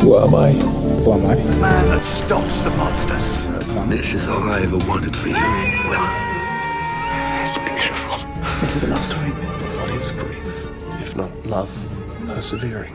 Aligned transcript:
Who 0.00 0.16
am 0.16 0.32
I? 0.32 0.52
Who 0.52 1.12
am 1.12 1.26
I? 1.26 1.34
The 1.34 1.56
man 1.56 1.88
that 1.88 2.04
stops 2.04 2.62
the 2.62 2.70
monsters. 2.70 3.42
This 3.90 4.14
is 4.14 4.28
all 4.28 4.42
I 4.44 4.62
ever 4.62 4.78
wanted 4.86 5.16
for 5.16 5.28
you. 5.28 5.34
Will. 5.90 6.06
It's 7.42 7.58
beautiful. 7.58 8.22
This 8.60 8.76
is 8.76 8.82
a 8.84 8.86
love 8.86 9.04
story. 9.04 9.30
What 9.76 9.90
is 9.94 10.12
grief, 10.12 10.66
if 11.02 11.16
not 11.16 11.32
love 11.46 11.70
persevering? 12.26 12.94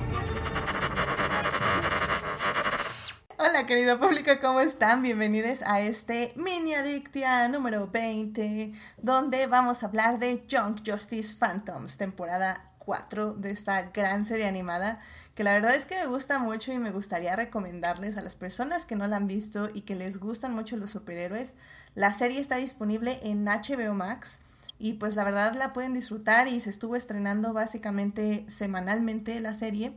Hola 3.38 3.66
querido 3.66 4.00
público, 4.00 4.32
¿cómo 4.40 4.62
están? 4.62 5.02
Bienvenidos 5.02 5.62
a 5.64 5.82
este 5.82 6.32
mini 6.38 6.74
adictia 6.74 7.50
número 7.50 7.88
20, 7.88 8.72
donde 9.02 9.48
vamos 9.48 9.84
a 9.84 9.88
hablar 9.88 10.20
de 10.20 10.46
Junk 10.50 10.80
Justice 10.86 11.36
Phantoms, 11.36 11.98
temporada 11.98 12.72
4 12.86 13.34
de 13.34 13.52
esta 13.52 13.92
gran 13.94 14.26
serie 14.26 14.48
animada, 14.48 15.00
que 15.36 15.44
la 15.44 15.54
verdad 15.54 15.76
es 15.76 15.86
que 15.86 15.96
me 15.96 16.06
gusta 16.06 16.38
mucho 16.40 16.72
y 16.72 16.78
me 16.78 16.92
gustaría 16.92 17.36
recomendarles 17.36 18.18
a 18.18 18.22
las 18.22 18.36
personas 18.36 18.86
que 18.86 18.96
no 18.96 19.08
la 19.08 19.18
han 19.18 19.28
visto 19.28 19.70
y 19.74 19.82
que 19.82 19.96
les 19.96 20.20
gustan 20.20 20.54
mucho 20.54 20.78
los 20.78 20.92
superhéroes. 20.92 21.56
La 21.96 22.14
serie 22.14 22.40
está 22.40 22.58
disponible 22.58 23.20
en 23.24 23.46
HBO 23.46 23.94
Max 23.94 24.40
y 24.78 24.94
pues 24.94 25.16
la 25.16 25.24
verdad 25.24 25.56
la 25.56 25.74
pueden 25.74 25.94
disfrutar 25.94 26.48
y 26.48 26.60
se 26.62 26.70
estuvo 26.70 26.96
estrenando 26.96 27.54
básicamente 27.54 28.46
semanalmente 28.48 29.40
la 29.40 29.54
serie. 29.54 29.94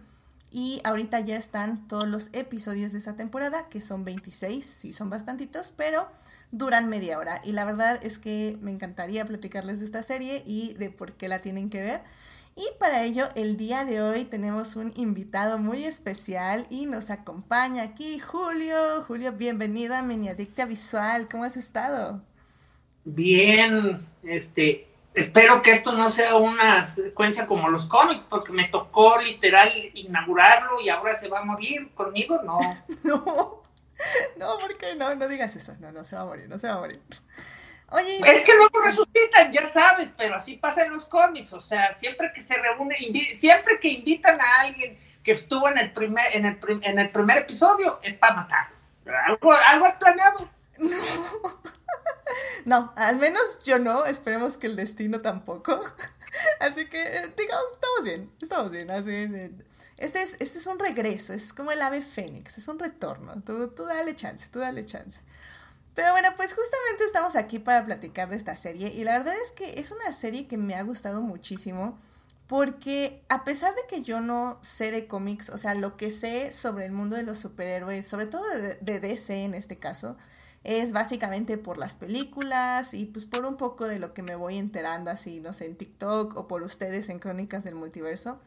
Y 0.50 0.80
ahorita 0.84 1.20
ya 1.20 1.36
están 1.36 1.86
todos 1.86 2.08
los 2.08 2.30
episodios 2.32 2.92
de 2.92 2.98
esta 2.98 3.14
temporada, 3.14 3.68
que 3.68 3.82
son 3.82 4.04
26, 4.04 4.64
sí 4.64 4.92
son 4.92 5.10
bastantitos, 5.10 5.72
pero 5.76 6.08
duran 6.50 6.88
media 6.88 7.18
hora. 7.18 7.42
Y 7.44 7.52
la 7.52 7.64
verdad 7.64 7.98
es 8.02 8.18
que 8.18 8.56
me 8.62 8.70
encantaría 8.70 9.26
platicarles 9.26 9.80
de 9.80 9.84
esta 9.84 10.02
serie 10.02 10.42
y 10.46 10.72
de 10.74 10.88
por 10.88 11.12
qué 11.14 11.28
la 11.28 11.40
tienen 11.40 11.68
que 11.68 11.82
ver. 11.82 12.02
Y 12.58 12.66
para 12.78 13.02
ello, 13.02 13.28
el 13.34 13.58
día 13.58 13.84
de 13.84 14.00
hoy 14.00 14.24
tenemos 14.24 14.76
un 14.76 14.90
invitado 14.96 15.58
muy 15.58 15.84
especial 15.84 16.66
y 16.70 16.86
nos 16.86 17.10
acompaña 17.10 17.82
aquí 17.82 18.18
Julio. 18.18 19.02
Julio, 19.06 19.32
bienvenido 19.32 19.94
a 19.94 20.00
Miniadicta 20.00 20.64
Visual. 20.64 21.28
¿Cómo 21.30 21.44
has 21.44 21.58
estado? 21.58 22.22
Bien, 23.04 24.00
este, 24.22 24.88
espero 25.12 25.60
que 25.60 25.72
esto 25.72 25.92
no 25.92 26.08
sea 26.08 26.36
una 26.36 26.82
secuencia 26.86 27.46
como 27.46 27.68
los 27.68 27.84
cómics, 27.84 28.22
porque 28.26 28.54
me 28.54 28.68
tocó 28.68 29.20
literal 29.20 29.70
inaugurarlo 29.92 30.80
y 30.80 30.88
ahora 30.88 31.14
se 31.14 31.28
va 31.28 31.40
a 31.40 31.44
morir 31.44 31.90
conmigo, 31.92 32.40
no. 32.42 32.58
no, 33.04 33.62
no, 34.38 34.58
¿por 34.58 34.78
qué 34.78 34.96
no? 34.96 35.14
No 35.14 35.28
digas 35.28 35.54
eso, 35.56 35.74
no, 35.78 35.92
no 35.92 36.04
se 36.04 36.16
va 36.16 36.22
a 36.22 36.24
morir, 36.24 36.48
no 36.48 36.56
se 36.56 36.68
va 36.68 36.72
a 36.72 36.78
morir. 36.78 37.02
Oye, 37.90 38.18
es 38.26 38.42
que 38.42 38.54
luego 38.56 38.80
resucitan, 38.82 39.52
ya 39.52 39.70
sabes, 39.70 40.10
pero 40.16 40.34
así 40.34 40.56
pasa 40.56 40.84
en 40.84 40.92
los 40.92 41.06
cómics, 41.06 41.52
o 41.52 41.60
sea, 41.60 41.94
siempre 41.94 42.32
que 42.34 42.40
se 42.40 42.56
reúne, 42.56 42.96
siempre 43.36 43.78
que 43.80 43.88
invitan 43.88 44.40
a 44.40 44.60
alguien 44.62 44.98
que 45.22 45.32
estuvo 45.32 45.68
en 45.68 45.78
el 45.78 45.92
primer, 45.92 46.34
en 46.34 46.46
el, 46.46 46.58
en 46.82 46.98
el 46.98 47.10
primer 47.10 47.38
episodio, 47.38 48.00
es 48.02 48.14
para 48.14 48.34
matar. 48.34 48.68
Algo, 49.26 49.52
algo 49.52 49.86
has 49.86 49.94
planeado. 49.94 50.50
No. 50.78 50.96
No, 52.64 52.92
al 52.96 53.16
menos 53.16 53.60
yo 53.64 53.78
no, 53.78 54.04
esperemos 54.04 54.56
que 54.56 54.66
el 54.66 54.76
destino 54.76 55.20
tampoco. 55.20 55.80
Así 56.60 56.86
que, 56.86 56.98
digamos, 56.98 57.64
estamos 57.72 58.04
bien, 58.04 58.32
estamos 58.42 58.70
bien. 58.70 58.90
Así, 58.90 59.54
este, 59.96 60.22
es, 60.22 60.36
este 60.40 60.58
es 60.58 60.66
un 60.66 60.78
regreso, 60.78 61.32
es 61.32 61.52
como 61.52 61.72
el 61.72 61.80
ave 61.80 62.02
fénix, 62.02 62.58
es 62.58 62.68
un 62.68 62.78
retorno. 62.78 63.40
Tú, 63.42 63.68
tú 63.68 63.86
dale 63.86 64.14
chance, 64.14 64.48
tú 64.50 64.58
dale 64.58 64.84
chance. 64.84 65.20
Pero 65.96 66.12
bueno, 66.12 66.28
pues 66.36 66.52
justamente 66.52 67.04
estamos 67.06 67.36
aquí 67.36 67.58
para 67.58 67.82
platicar 67.86 68.28
de 68.28 68.36
esta 68.36 68.54
serie 68.54 68.88
y 68.88 69.02
la 69.02 69.16
verdad 69.16 69.34
es 69.42 69.52
que 69.52 69.80
es 69.80 69.92
una 69.92 70.12
serie 70.12 70.46
que 70.46 70.58
me 70.58 70.74
ha 70.74 70.82
gustado 70.82 71.22
muchísimo 71.22 71.98
porque 72.46 73.24
a 73.30 73.44
pesar 73.44 73.74
de 73.74 73.80
que 73.88 74.02
yo 74.02 74.20
no 74.20 74.58
sé 74.60 74.90
de 74.90 75.06
cómics, 75.06 75.48
o 75.48 75.56
sea, 75.56 75.74
lo 75.74 75.96
que 75.96 76.12
sé 76.12 76.52
sobre 76.52 76.84
el 76.84 76.92
mundo 76.92 77.16
de 77.16 77.22
los 77.22 77.38
superhéroes, 77.38 78.06
sobre 78.06 78.26
todo 78.26 78.44
de, 78.82 79.00
DC 79.00 79.44
en 79.44 79.54
este 79.54 79.78
caso, 79.78 80.18
es 80.64 80.92
básicamente 80.92 81.56
por 81.56 81.78
las 81.78 81.96
películas 81.96 82.92
y 82.92 83.06
pues 83.06 83.24
por 83.24 83.46
un 83.46 83.56
poco 83.56 83.86
de 83.86 83.98
lo 83.98 84.12
que 84.12 84.22
me 84.22 84.36
voy 84.36 84.58
enterando 84.58 85.10
así, 85.10 85.40
no 85.40 85.54
sé, 85.54 85.64
en 85.64 85.76
TikTok 85.76 86.36
o 86.36 86.46
por 86.46 86.62
ustedes 86.62 87.08
en 87.08 87.20
Crónicas 87.20 87.64
del 87.64 87.74
Multiverso. 87.74 88.38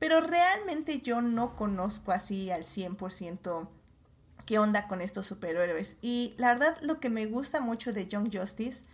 Pero 0.00 0.20
realmente 0.20 1.00
yo 1.02 1.22
no 1.22 1.54
conozco 1.54 2.10
así 2.10 2.50
al 2.50 2.64
100% 2.64 3.68
qué 4.50 4.58
onda 4.58 4.88
con 4.88 5.00
estos 5.00 5.28
superhéroes. 5.28 5.96
Y 6.02 6.34
la 6.36 6.48
verdad 6.48 6.76
lo 6.82 6.98
que 6.98 7.08
me 7.08 7.24
gusta 7.26 7.60
mucho 7.60 7.92
de 7.92 8.08
Young 8.08 8.36
Justice 8.36 8.84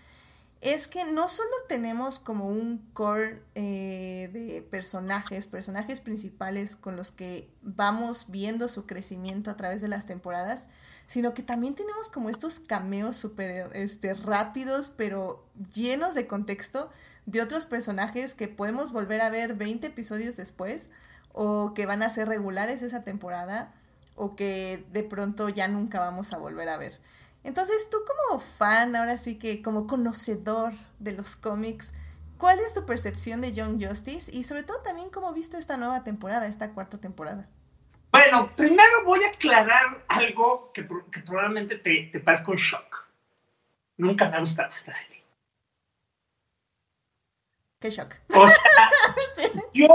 es 0.60 0.86
que 0.86 1.06
no 1.06 1.30
solo 1.30 1.48
tenemos 1.66 2.18
como 2.18 2.46
un 2.46 2.86
core 2.92 3.42
eh, 3.54 4.28
de 4.34 4.60
personajes, 4.70 5.46
personajes 5.46 6.02
principales 6.02 6.76
con 6.76 6.94
los 6.94 7.10
que 7.10 7.48
vamos 7.62 8.26
viendo 8.28 8.68
su 8.68 8.84
crecimiento 8.84 9.50
a 9.50 9.56
través 9.56 9.80
de 9.80 9.88
las 9.88 10.04
temporadas, 10.04 10.68
sino 11.06 11.32
que 11.32 11.42
también 11.42 11.74
tenemos 11.74 12.10
como 12.10 12.28
estos 12.28 12.60
cameos 12.60 13.16
súper 13.16 13.70
este, 13.74 14.12
rápidos, 14.12 14.90
pero 14.90 15.42
llenos 15.72 16.14
de 16.14 16.26
contexto 16.26 16.90
de 17.24 17.40
otros 17.40 17.64
personajes 17.64 18.34
que 18.34 18.48
podemos 18.48 18.92
volver 18.92 19.22
a 19.22 19.30
ver 19.30 19.54
20 19.54 19.86
episodios 19.86 20.36
después, 20.36 20.90
o 21.32 21.72
que 21.72 21.86
van 21.86 22.02
a 22.02 22.10
ser 22.10 22.28
regulares 22.28 22.82
esa 22.82 23.04
temporada, 23.04 23.72
o 24.16 24.34
que 24.34 24.84
de 24.90 25.04
pronto 25.04 25.48
ya 25.48 25.68
nunca 25.68 26.00
vamos 26.00 26.32
a 26.32 26.38
volver 26.38 26.68
a 26.68 26.76
ver. 26.76 26.98
Entonces, 27.44 27.88
tú 27.90 27.98
como 28.04 28.40
fan, 28.40 28.96
ahora 28.96 29.18
sí 29.18 29.38
que 29.38 29.62
como 29.62 29.86
conocedor 29.86 30.72
de 30.98 31.12
los 31.12 31.36
cómics, 31.36 31.94
¿cuál 32.38 32.58
es 32.58 32.74
tu 32.74 32.84
percepción 32.84 33.40
de 33.40 33.52
Young 33.52 33.80
Justice? 33.80 34.34
Y 34.34 34.42
sobre 34.42 34.64
todo 34.64 34.80
también 34.80 35.10
cómo 35.10 35.32
viste 35.32 35.56
esta 35.56 35.76
nueva 35.76 36.02
temporada, 36.02 36.48
esta 36.48 36.72
cuarta 36.72 36.98
temporada. 36.98 37.48
Bueno, 38.10 38.50
primero 38.56 39.04
voy 39.04 39.22
a 39.22 39.28
aclarar 39.28 40.04
algo 40.08 40.72
que, 40.72 40.88
que 41.12 41.20
probablemente 41.20 41.76
te, 41.76 42.08
te 42.10 42.18
parezca 42.18 42.50
un 42.50 42.56
shock. 42.56 43.06
Nunca 43.98 44.28
me 44.28 44.36
ha 44.36 44.40
gustado 44.40 44.70
esta 44.70 44.92
serie. 44.92 45.22
Qué 47.78 47.90
shock. 47.90 48.14
O 48.34 48.46
sea, 48.46 48.90
sí. 49.34 49.52
yo 49.72 49.88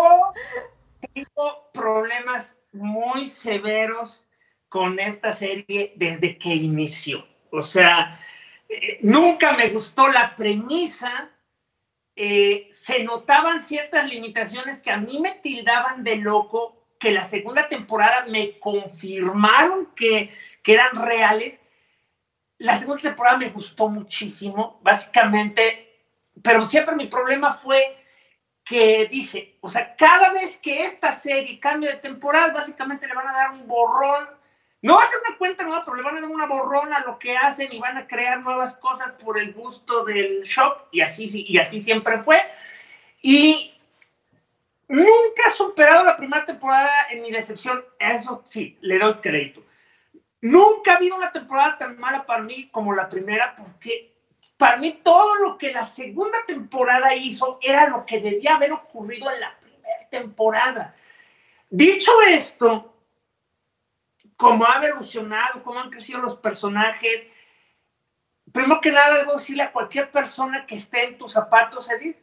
tengo 1.13 1.71
problemas 1.73 2.55
muy 2.71 3.25
severos 3.25 4.23
con 4.69 4.99
esta 4.99 5.31
serie 5.31 5.93
desde 5.95 6.37
que 6.37 6.55
inició. 6.55 7.27
O 7.51 7.61
sea, 7.61 8.17
eh, 8.69 8.99
nunca 9.01 9.53
me 9.53 9.69
gustó 9.69 10.07
la 10.09 10.35
premisa. 10.35 11.29
Eh, 12.15 12.67
se 12.71 13.03
notaban 13.03 13.61
ciertas 13.61 14.07
limitaciones 14.09 14.79
que 14.79 14.91
a 14.91 14.97
mí 14.97 15.19
me 15.19 15.33
tildaban 15.33 16.03
de 16.03 16.15
loco 16.17 16.81
que 16.99 17.11
la 17.11 17.23
segunda 17.23 17.67
temporada 17.67 18.25
me 18.27 18.59
confirmaron 18.59 19.87
que, 19.95 20.29
que 20.61 20.73
eran 20.73 20.95
reales. 20.95 21.59
La 22.59 22.77
segunda 22.77 23.01
temporada 23.01 23.37
me 23.37 23.49
gustó 23.49 23.89
muchísimo, 23.89 24.79
básicamente, 24.83 26.05
pero 26.43 26.63
siempre 26.63 26.95
mi 26.95 27.07
problema 27.07 27.53
fue 27.53 28.00
que 28.71 29.05
dije, 29.11 29.57
o 29.59 29.69
sea, 29.69 29.95
cada 29.97 30.31
vez 30.31 30.57
que 30.57 30.85
esta 30.85 31.11
serie 31.11 31.59
cambia 31.59 31.91
de 31.91 31.97
temporada, 31.97 32.53
básicamente 32.53 33.05
le 33.05 33.13
van 33.13 33.27
a 33.27 33.33
dar 33.33 33.51
un 33.51 33.67
borrón. 33.67 34.29
No 34.81 34.95
va 34.95 35.03
a 35.03 35.05
ser 35.05 35.19
una 35.27 35.37
cuenta 35.37 35.65
nueva, 35.65 35.83
pero 35.83 35.97
le 35.97 36.03
van 36.03 36.17
a 36.17 36.21
dar 36.21 36.29
una 36.29 36.45
borrón 36.45 36.93
a 36.93 37.01
lo 37.01 37.19
que 37.19 37.35
hacen 37.35 37.71
y 37.73 37.79
van 37.79 37.97
a 37.97 38.07
crear 38.07 38.39
nuevas 38.39 38.77
cosas 38.77 39.11
por 39.11 39.37
el 39.37 39.53
gusto 39.53 40.05
del 40.05 40.43
shock, 40.43 40.87
y 40.91 41.01
así, 41.01 41.45
y 41.47 41.57
así 41.57 41.81
siempre 41.81 42.23
fue. 42.23 42.41
Y 43.21 43.71
Nunca 44.91 45.43
he 45.47 45.51
superado 45.51 46.03
la 46.03 46.17
primera 46.17 46.45
temporada 46.45 46.89
en 47.11 47.21
mi 47.21 47.31
decepción. 47.31 47.81
Eso 47.97 48.41
sí, 48.43 48.77
le 48.81 48.99
doy 48.99 49.13
crédito. 49.21 49.63
Nunca 50.41 50.91
ha 50.91 50.95
habido 50.97 51.15
una 51.15 51.31
temporada 51.31 51.77
tan 51.77 51.97
mala 51.97 52.25
para 52.25 52.43
mí 52.43 52.67
como 52.71 52.93
la 52.93 53.07
primera, 53.07 53.55
porque 53.55 54.10
para 54.61 54.77
mí 54.77 54.99
todo 55.03 55.37
lo 55.37 55.57
que 55.57 55.73
la 55.73 55.87
segunda 55.87 56.37
temporada 56.45 57.15
hizo 57.15 57.57
era 57.63 57.89
lo 57.89 58.05
que 58.05 58.19
debía 58.19 58.57
haber 58.57 58.71
ocurrido 58.71 59.31
en 59.31 59.39
la 59.39 59.57
primera 59.59 60.07
temporada. 60.07 60.95
Dicho 61.67 62.11
esto, 62.27 62.95
cómo 64.37 64.63
ha 64.67 64.85
evolucionado, 64.85 65.63
cómo 65.63 65.79
han 65.79 65.89
crecido 65.89 66.19
los 66.19 66.37
personajes, 66.37 67.25
primero 68.51 68.79
que 68.79 68.91
nada 68.91 69.17
debo 69.17 69.33
decirle 69.33 69.63
a 69.63 69.71
cualquier 69.71 70.11
persona 70.11 70.67
que 70.67 70.75
esté 70.75 71.05
en 71.05 71.17
tus 71.17 71.31
zapatos, 71.31 71.89
Edith, 71.89 72.17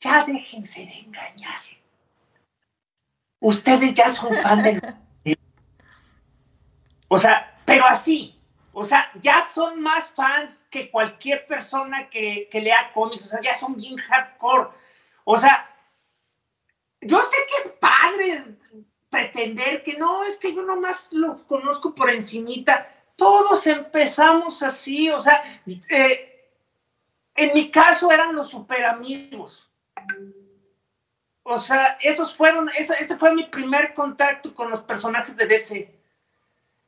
ya 0.00 0.24
déjense 0.24 0.84
de 0.84 0.98
engañar. 0.98 1.62
Ustedes 3.38 3.94
ya 3.94 4.12
son 4.12 4.34
fan 4.34 4.60
de... 4.64 4.96
O 7.06 7.18
sea, 7.18 7.54
pero 7.64 7.86
así. 7.86 8.41
O 8.72 8.84
sea, 8.84 9.10
ya 9.20 9.42
son 9.42 9.80
más 9.80 10.10
fans 10.10 10.66
que 10.70 10.90
cualquier 10.90 11.46
persona 11.46 12.08
que, 12.08 12.48
que 12.50 12.60
lea 12.60 12.90
cómics. 12.92 13.26
O 13.26 13.28
sea, 13.28 13.40
ya 13.42 13.54
son 13.54 13.76
bien 13.76 13.96
hardcore. 13.96 14.70
O 15.24 15.36
sea, 15.36 15.68
yo 17.00 17.20
sé 17.22 17.36
que 17.48 17.68
es 17.68 17.74
padre 17.78 18.44
pretender 19.10 19.82
que 19.82 19.98
no, 19.98 20.24
es 20.24 20.38
que 20.38 20.54
yo 20.54 20.62
nomás 20.62 21.08
lo 21.10 21.46
conozco 21.46 21.94
por 21.94 22.08
encimita. 22.08 22.88
Todos 23.14 23.66
empezamos 23.66 24.62
así, 24.62 25.10
o 25.10 25.20
sea, 25.20 25.42
eh, 25.90 26.48
en 27.34 27.52
mi 27.52 27.70
caso 27.70 28.10
eran 28.10 28.34
los 28.34 28.48
super 28.48 28.84
amigos. 28.86 29.70
O 31.42 31.58
sea, 31.58 31.98
esos 32.00 32.34
fueron, 32.34 32.70
ese, 32.70 32.94
ese 33.00 33.16
fue 33.16 33.34
mi 33.34 33.44
primer 33.44 33.92
contacto 33.92 34.54
con 34.54 34.70
los 34.70 34.80
personajes 34.82 35.36
de 35.36 35.46
DC. 35.46 35.94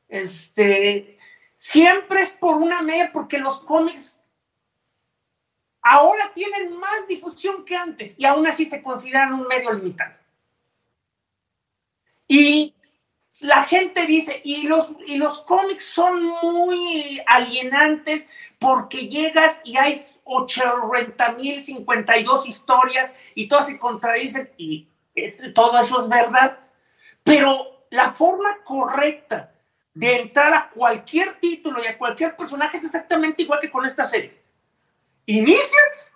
Este, 0.07 1.14
siempre 1.55 2.21
es 2.21 2.29
por 2.29 2.57
una 2.57 2.81
media, 2.81 3.11
porque 3.11 3.39
los 3.39 3.59
cómics 3.61 4.21
ahora 5.81 6.31
tienen 6.33 6.77
más 6.77 7.07
difusión 7.07 7.63
que 7.65 7.75
antes 7.75 8.15
y 8.19 8.25
aún 8.25 8.45
así 8.45 8.65
se 8.65 8.83
consideran 8.83 9.33
un 9.33 9.47
medio 9.47 9.71
limitado. 9.71 10.13
Y 12.27 12.75
la 13.41 13.63
gente 13.63 14.05
dice, 14.05 14.41
y 14.43 14.63
los, 14.67 14.87
y 15.07 15.17
los 15.17 15.39
cómics 15.39 15.85
son 15.85 16.23
muy 16.23 17.21
alienantes 17.27 18.27
porque 18.59 19.07
llegas 19.07 19.61
y 19.63 19.77
hay 19.77 19.99
80 20.23 21.31
mil 21.33 21.59
52 21.59 22.47
historias 22.47 23.13
y 23.35 23.47
todas 23.47 23.67
se 23.67 23.77
contradicen 23.77 24.49
y 24.57 24.87
eh, 25.15 25.51
todo 25.53 25.79
eso 25.79 25.99
es 25.99 26.09
verdad. 26.09 26.59
Pero 27.23 27.85
la 27.91 28.11
forma 28.13 28.63
correcta 28.63 29.54
de 29.95 30.15
entrar 30.17 30.53
a 30.53 30.69
cualquier 30.69 31.39
título 31.39 31.81
y 31.81 31.87
a 31.87 31.97
cualquier 31.97 32.35
personaje 32.35 32.77
es 32.77 32.83
exactamente 32.83 33.41
igual 33.41 33.61
que 33.61 33.71
con 33.71 33.85
esta 33.85 34.03
serie. 34.05 34.39
Inicias 35.25 36.11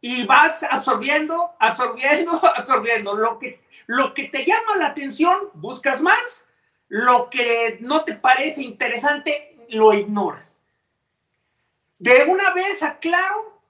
y 0.00 0.24
vas 0.24 0.62
absorbiendo, 0.62 1.56
absorbiendo, 1.58 2.40
absorbiendo. 2.56 3.14
Lo 3.14 3.40
que, 3.40 3.60
lo 3.86 4.14
que 4.14 4.28
te 4.28 4.44
llama 4.44 4.76
la 4.76 4.86
atención, 4.86 5.50
buscas 5.54 6.00
más. 6.00 6.46
Lo 6.88 7.28
que 7.28 7.78
no 7.80 8.04
te 8.04 8.14
parece 8.14 8.62
interesante, 8.62 9.56
lo 9.68 9.92
ignoras. 9.92 10.56
De 11.98 12.24
una 12.24 12.54
vez 12.54 12.84
aclaro, 12.84 13.60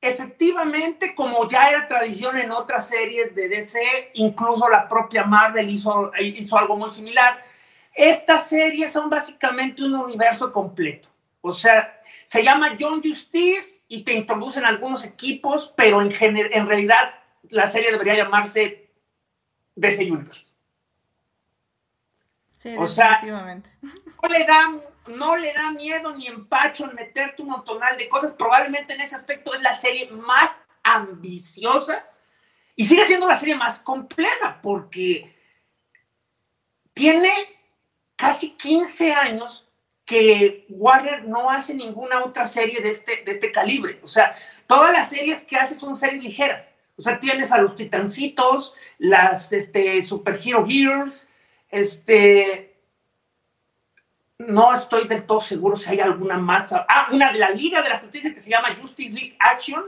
efectivamente, 0.00 1.14
como 1.14 1.46
ya 1.46 1.70
era 1.70 1.86
tradición 1.86 2.38
en 2.38 2.50
otras 2.50 2.88
series 2.88 3.36
de 3.36 3.48
DC, 3.48 4.10
incluso 4.14 4.68
la 4.68 4.88
propia 4.88 5.22
Marvel 5.22 5.70
hizo, 5.70 6.10
hizo 6.18 6.58
algo 6.58 6.76
muy 6.76 6.90
similar. 6.90 7.53
Estas 7.94 8.48
series 8.48 8.92
son 8.92 9.08
básicamente 9.08 9.84
un 9.84 9.94
universo 9.94 10.50
completo. 10.52 11.08
O 11.40 11.52
sea, 11.52 12.00
se 12.24 12.42
llama 12.42 12.76
John 12.78 13.02
Justice 13.02 13.82
y 13.88 14.02
te 14.02 14.14
introducen 14.14 14.64
algunos 14.64 15.04
equipos, 15.04 15.72
pero 15.76 16.00
en, 16.00 16.10
en 16.20 16.66
realidad 16.66 17.14
la 17.50 17.70
serie 17.70 17.92
debería 17.92 18.14
llamarse 18.14 18.90
DC 19.76 20.10
Universe. 20.10 20.52
Sí, 22.56 22.74
o 22.78 22.86
definitivamente. 22.86 23.70
no 24.22 24.28
le, 24.30 24.44
da, 24.44 24.74
no 25.08 25.36
le 25.36 25.52
da 25.52 25.70
miedo 25.72 26.14
ni 26.14 26.26
empacho 26.26 26.88
en 26.88 26.94
meterte 26.94 27.42
un 27.42 27.48
montonal 27.48 27.98
de 27.98 28.08
cosas. 28.08 28.32
Probablemente 28.32 28.94
en 28.94 29.02
ese 29.02 29.16
aspecto 29.16 29.54
es 29.54 29.60
la 29.60 29.76
serie 29.76 30.10
más 30.10 30.58
ambiciosa 30.82 32.08
y 32.74 32.84
sigue 32.84 33.04
siendo 33.04 33.28
la 33.28 33.36
serie 33.36 33.54
más 33.54 33.80
compleja 33.80 34.60
porque 34.62 35.36
tiene 36.94 37.53
casi 38.16 38.52
15 38.52 39.12
años 39.12 39.64
que 40.04 40.66
Warner 40.68 41.24
no 41.24 41.50
hace 41.50 41.74
ninguna 41.74 42.24
otra 42.24 42.46
serie 42.46 42.80
de 42.80 42.90
este, 42.90 43.22
de 43.24 43.32
este 43.32 43.50
calibre. 43.50 44.00
O 44.02 44.08
sea, 44.08 44.36
todas 44.66 44.92
las 44.92 45.08
series 45.08 45.44
que 45.44 45.56
hace 45.56 45.74
son 45.74 45.96
series 45.96 46.22
ligeras. 46.22 46.74
O 46.96 47.02
sea, 47.02 47.18
tienes 47.18 47.52
a 47.52 47.58
los 47.58 47.74
Titancitos, 47.74 48.74
las 48.98 49.52
este, 49.52 50.02
Super 50.02 50.38
Hero 50.42 50.64
Girls, 50.66 51.28
este... 51.70 52.70
No 54.36 54.74
estoy 54.74 55.06
del 55.06 55.24
todo 55.24 55.40
seguro 55.40 55.76
si 55.76 55.90
hay 55.90 56.00
alguna 56.00 56.36
más. 56.38 56.72
Ah, 56.72 57.08
una 57.12 57.32
de 57.32 57.38
la 57.38 57.50
Liga 57.50 57.80
de 57.80 57.88
la 57.88 58.00
Justicia 58.00 58.34
que 58.34 58.40
se 58.40 58.50
llama 58.50 58.74
Justice 58.76 59.12
League 59.12 59.36
Action. 59.38 59.84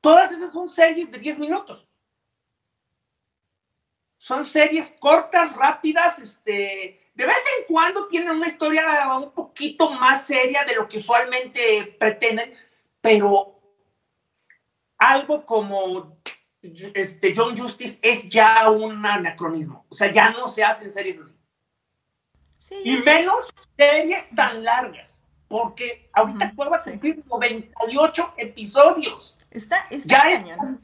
Todas 0.00 0.30
esas 0.30 0.52
son 0.52 0.68
series 0.68 1.10
de 1.10 1.18
10 1.18 1.40
minutos. 1.40 1.84
Son 4.16 4.44
series 4.44 4.94
cortas, 5.00 5.54
rápidas, 5.56 6.20
este, 6.20 7.03
de 7.14 7.26
vez 7.26 7.36
en 7.58 7.64
cuando 7.72 8.08
tienen 8.08 8.30
una 8.30 8.48
historia 8.48 8.84
un 9.16 9.32
poquito 9.32 9.90
más 9.92 10.26
seria 10.26 10.64
de 10.64 10.74
lo 10.74 10.88
que 10.88 10.98
usualmente 10.98 11.96
pretenden, 11.98 12.52
pero 13.00 13.60
algo 14.98 15.46
como 15.46 16.18
este, 16.94 17.32
John 17.34 17.56
Justice 17.56 17.98
es 18.02 18.28
ya 18.28 18.68
un 18.70 19.04
anacronismo. 19.04 19.86
O 19.88 19.94
sea, 19.94 20.10
ya 20.10 20.30
no 20.30 20.48
se 20.48 20.64
hacen 20.64 20.90
series 20.90 21.20
así. 21.20 22.80
y 22.84 22.96
menos 22.98 23.36
series 23.76 24.28
tan 24.34 24.64
largas, 24.64 25.22
porque 25.46 26.08
ahorita 26.12 26.52
uh 26.56 26.74
a 26.74 26.82
cumplir 26.82 27.22
98 27.26 28.34
episodios. 28.38 29.36
Está, 29.50 29.76
está 29.90 30.32
ya, 30.32 30.78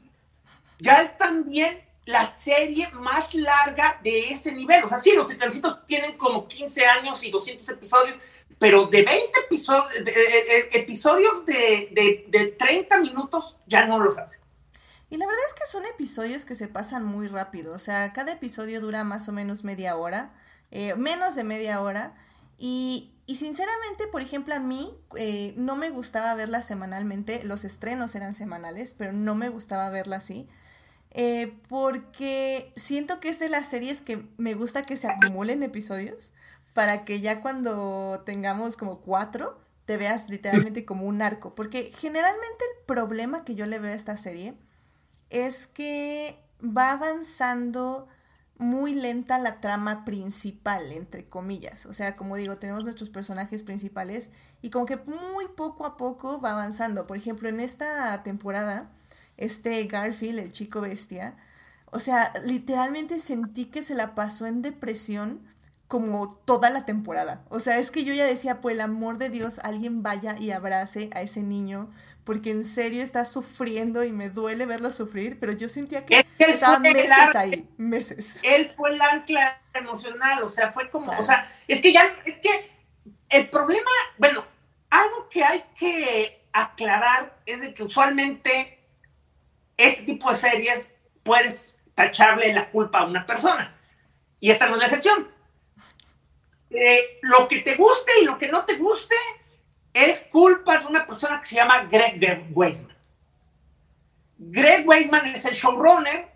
ya 0.79 1.01
están 1.01 1.49
bien 1.49 1.90
la 2.11 2.25
serie 2.25 2.89
más 2.91 3.33
larga 3.33 3.99
de 4.03 4.29
ese 4.31 4.51
nivel. 4.51 4.83
O 4.83 4.89
sea, 4.89 4.97
sí, 4.97 5.13
los 5.13 5.27
Titancitos 5.27 5.85
tienen 5.85 6.17
como 6.17 6.47
15 6.47 6.85
años 6.85 7.23
y 7.23 7.31
200 7.31 7.67
episodios, 7.69 8.19
pero 8.59 8.85
de 8.87 9.03
20 9.03 9.39
episodios, 9.45 10.05
de, 10.05 10.69
episodios 10.73 11.45
de, 11.45 12.25
de, 12.29 12.55
30 12.57 12.99
minutos 12.99 13.57
ya 13.65 13.85
no 13.85 13.99
los 13.99 14.17
hacen. 14.17 14.41
Y 15.09 15.17
la 15.17 15.25
verdad 15.25 15.41
es 15.47 15.53
que 15.53 15.65
son 15.67 15.85
episodios 15.85 16.45
que 16.45 16.55
se 16.55 16.67
pasan 16.67 17.03
muy 17.03 17.27
rápido. 17.27 17.73
O 17.73 17.79
sea, 17.79 18.13
cada 18.13 18.33
episodio 18.33 18.79
dura 18.81 19.03
más 19.03 19.27
o 19.27 19.31
menos 19.31 19.63
media 19.63 19.95
hora, 19.97 20.33
eh, 20.69 20.95
menos 20.95 21.35
de 21.35 21.43
media 21.43 21.81
hora. 21.81 22.15
Y, 22.57 23.13
y, 23.25 23.37
sinceramente, 23.37 24.07
por 24.07 24.21
ejemplo, 24.21 24.53
a 24.53 24.59
mí 24.59 24.93
eh, 25.17 25.53
no 25.57 25.75
me 25.75 25.89
gustaba 25.89 26.33
verla 26.35 26.61
semanalmente. 26.61 27.43
Los 27.43 27.65
estrenos 27.65 28.15
eran 28.15 28.33
semanales, 28.33 28.93
pero 28.97 29.11
no 29.11 29.35
me 29.35 29.49
gustaba 29.49 29.89
verla 29.89 30.17
así. 30.17 30.47
Eh, 31.11 31.57
porque 31.67 32.71
siento 32.75 33.19
que 33.19 33.29
es 33.29 33.39
de 33.39 33.49
las 33.49 33.67
series 33.67 34.01
que 34.01 34.25
me 34.37 34.53
gusta 34.53 34.85
que 34.85 34.95
se 34.95 35.07
acumulen 35.07 35.61
episodios 35.61 36.31
para 36.73 37.03
que 37.03 37.19
ya 37.19 37.41
cuando 37.41 38.23
tengamos 38.25 38.77
como 38.77 39.01
cuatro 39.01 39.59
te 39.85 39.97
veas 39.97 40.29
literalmente 40.29 40.85
como 40.85 41.05
un 41.05 41.21
arco. 41.21 41.53
Porque 41.53 41.91
generalmente 41.97 42.63
el 42.77 42.85
problema 42.85 43.43
que 43.43 43.55
yo 43.55 43.65
le 43.65 43.79
veo 43.79 43.91
a 43.91 43.95
esta 43.95 44.15
serie 44.17 44.53
es 45.29 45.67
que 45.67 46.39
va 46.63 46.91
avanzando 46.91 48.07
muy 48.57 48.93
lenta 48.93 49.39
la 49.39 49.59
trama 49.59 50.05
principal, 50.05 50.91
entre 50.91 51.27
comillas. 51.27 51.87
O 51.87 51.93
sea, 51.93 52.15
como 52.15 52.37
digo, 52.37 52.57
tenemos 52.57 52.83
nuestros 52.83 53.09
personajes 53.09 53.63
principales 53.63 54.29
y 54.61 54.69
como 54.69 54.85
que 54.85 54.97
muy 54.97 55.47
poco 55.57 55.85
a 55.85 55.97
poco 55.97 56.39
va 56.39 56.51
avanzando. 56.51 57.07
Por 57.07 57.17
ejemplo, 57.17 57.49
en 57.49 57.59
esta 57.59 58.21
temporada 58.21 58.87
este 59.41 59.83
Garfield, 59.85 60.39
el 60.39 60.51
chico 60.51 60.81
bestia, 60.81 61.35
o 61.91 61.99
sea, 61.99 62.33
literalmente 62.45 63.19
sentí 63.19 63.65
que 63.65 63.83
se 63.83 63.95
la 63.95 64.15
pasó 64.15 64.45
en 64.45 64.61
depresión 64.61 65.45
como 65.87 66.33
toda 66.33 66.69
la 66.69 66.85
temporada. 66.85 67.43
O 67.49 67.59
sea, 67.59 67.77
es 67.77 67.91
que 67.91 68.05
yo 68.05 68.13
ya 68.13 68.23
decía, 68.23 68.61
por 68.61 68.71
el 68.71 68.79
amor 68.79 69.17
de 69.17 69.29
Dios, 69.29 69.59
alguien 69.59 70.01
vaya 70.01 70.37
y 70.39 70.51
abrace 70.51 71.09
a 71.13 71.21
ese 71.21 71.43
niño, 71.43 71.89
porque 72.23 72.49
en 72.49 72.63
serio 72.63 73.03
está 73.03 73.25
sufriendo 73.25 74.05
y 74.05 74.13
me 74.13 74.29
duele 74.29 74.65
verlo 74.65 74.93
sufrir, 74.93 75.37
pero 75.37 75.51
yo 75.51 75.67
sentía 75.67 76.05
que, 76.05 76.25
estaba 76.37 76.79
meses 76.79 77.35
ahí, 77.35 77.67
meses. 77.77 78.39
Él 78.43 78.71
fue 78.77 78.91
el 78.91 79.01
ancla 79.01 79.61
emocional, 79.73 80.43
o 80.43 80.49
sea, 80.49 80.71
fue 80.71 80.89
como, 80.89 81.11
o 81.11 81.23
sea, 81.23 81.51
es 81.67 81.81
que 81.81 81.91
ya, 81.91 82.03
es 82.23 82.37
que 82.37 82.71
el 83.27 83.49
problema, 83.49 83.91
bueno, 84.17 84.45
algo 84.89 85.27
que 85.29 85.43
hay 85.43 85.65
que 85.77 86.45
aclarar 86.53 87.37
es 87.45 87.59
de 87.59 87.73
que 87.73 87.83
usualmente 87.83 88.80
este 89.85 90.03
tipo 90.03 90.29
de 90.29 90.37
series 90.37 90.93
puedes 91.23 91.79
tacharle 91.95 92.53
la 92.53 92.69
culpa 92.69 92.99
a 92.99 93.05
una 93.05 93.25
persona. 93.25 93.75
Y 94.39 94.51
esta 94.51 94.67
no 94.67 94.75
es 94.75 94.79
la 94.79 94.85
excepción. 94.85 95.27
Eh, 96.69 97.19
lo 97.21 97.47
que 97.47 97.59
te 97.59 97.75
guste 97.75 98.11
y 98.21 98.25
lo 98.25 98.37
que 98.37 98.47
no 98.47 98.65
te 98.65 98.75
guste 98.75 99.15
es 99.93 100.21
culpa 100.31 100.79
de 100.79 100.85
una 100.87 101.05
persona 101.05 101.39
que 101.39 101.47
se 101.47 101.55
llama 101.55 101.83
Greg 101.83 102.47
Weisman. 102.51 102.97
Greg 104.37 104.87
Weisman 104.87 105.27
es 105.27 105.45
el 105.45 105.53
showrunner 105.53 106.31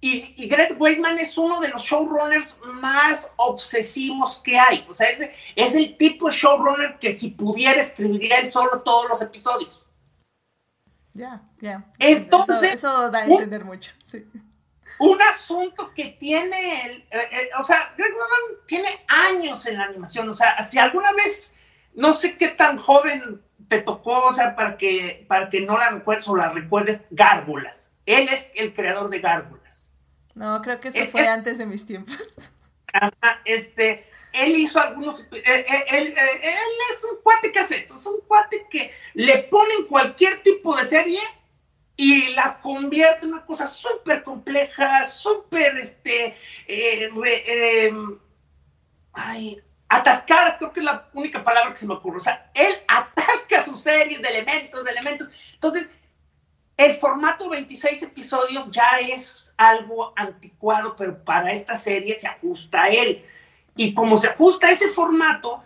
y, 0.00 0.46
Greg 0.46 0.80
Weisman 0.80 1.18
es 1.18 1.36
uno 1.36 1.60
de 1.60 1.70
los 1.70 1.82
showrunners 1.82 2.56
más 2.74 3.32
obsesivos 3.36 4.36
que 4.36 4.58
hay. 4.58 4.86
O 4.88 4.94
sea, 4.94 5.08
es, 5.08 5.30
es 5.56 5.74
el 5.74 5.96
tipo 5.96 6.28
de 6.28 6.36
showrunner 6.36 6.98
que 7.00 7.12
si 7.12 7.30
pudiera 7.30 7.80
escribiría 7.80 8.38
él 8.38 8.52
solo 8.52 8.82
todos 8.82 9.08
los 9.08 9.20
episodios. 9.22 9.77
Ya, 11.18 11.42
ya. 11.60 11.84
Entonces. 11.98 12.74
Eso, 12.74 13.10
da 13.10 13.18
a 13.18 13.26
entender 13.26 13.64
mucho, 13.64 13.92
sí. 14.04 14.24
Un 15.00 15.20
asunto 15.20 15.90
que 15.94 16.16
tiene. 16.18 16.86
El, 16.86 16.96
eh, 17.10 17.28
eh, 17.32 17.50
o 17.58 17.62
sea, 17.62 17.92
Greg 17.96 18.12
Weisman 18.12 18.66
tiene 18.66 19.04
años 19.08 19.66
en 19.66 19.78
la 19.78 19.84
animación. 19.84 20.28
O 20.28 20.32
sea, 20.32 20.60
si 20.62 20.78
alguna 20.78 21.12
vez. 21.12 21.54
No 21.94 22.12
sé 22.12 22.36
qué 22.36 22.48
tan 22.48 22.78
joven 22.78 23.42
te 23.66 23.80
tocó, 23.80 24.26
o 24.26 24.32
sea, 24.32 24.54
para 24.54 24.76
que, 24.76 25.26
para 25.26 25.50
que 25.50 25.60
no 25.60 25.76
la 25.76 25.90
recuerdes 25.90 26.28
o 26.28 26.36
la 26.36 26.50
recuerdes, 26.50 27.02
Gárgolas. 27.10 27.90
Él 28.06 28.28
es 28.28 28.50
el 28.54 28.72
creador 28.72 29.10
de 29.10 29.18
Gárgolas. 29.18 29.92
No, 30.34 30.62
creo 30.62 30.78
que 30.78 30.88
eso 30.88 31.04
fue 31.10 31.26
antes 31.26 31.58
de 31.58 31.66
mis 31.66 31.84
tiempos. 31.84 32.52
este, 33.44 34.06
él 34.38 34.56
hizo 34.56 34.80
algunos, 34.80 35.20
eh, 35.32 35.42
eh, 35.44 35.84
él, 35.90 36.14
es 36.92 37.04
un 37.04 37.20
cuate 37.22 37.50
que 37.52 37.58
hace 37.58 37.76
esto, 37.76 37.94
es 37.94 38.06
un 38.06 38.20
cuate 38.26 38.66
que 38.70 38.92
le 39.14 39.38
ponen 39.38 39.84
cualquier 39.86 40.42
tipo 40.42 40.76
de 40.76 40.84
serie 40.84 41.20
y 41.96 42.28
la 42.28 42.60
convierte 42.60 43.26
en 43.26 43.32
una 43.32 43.44
cosa 43.44 43.66
súper 43.66 44.22
compleja, 44.22 45.04
súper, 45.04 45.76
este, 45.78 46.36
eh, 46.66 47.10
em, 47.86 48.18
ay, 49.12 49.60
atascada, 49.88 50.56
creo 50.56 50.72
que 50.72 50.80
es 50.80 50.84
la 50.84 51.08
única 51.14 51.42
palabra 51.42 51.72
que 51.72 51.78
se 51.78 51.86
me 51.86 51.94
ocurre. 51.94 52.18
O 52.18 52.22
sea, 52.22 52.50
él 52.54 52.72
atasca 52.86 53.64
su 53.64 53.76
serie 53.76 54.18
de 54.18 54.28
elementos, 54.28 54.84
de 54.84 54.90
elementos. 54.90 55.28
Entonces, 55.54 55.90
el 56.76 56.94
formato 56.94 57.48
26 57.48 58.02
episodios 58.04 58.70
ya 58.70 59.00
es 59.00 59.50
algo 59.56 60.12
anticuado, 60.14 60.94
pero 60.94 61.24
para 61.24 61.52
esta 61.52 61.76
serie 61.76 62.14
se 62.14 62.28
ajusta 62.28 62.84
a 62.84 62.88
él. 62.90 63.24
Y 63.78 63.94
como 63.94 64.18
se 64.18 64.26
ajusta 64.26 64.66
a 64.66 64.72
ese 64.72 64.88
formato, 64.88 65.62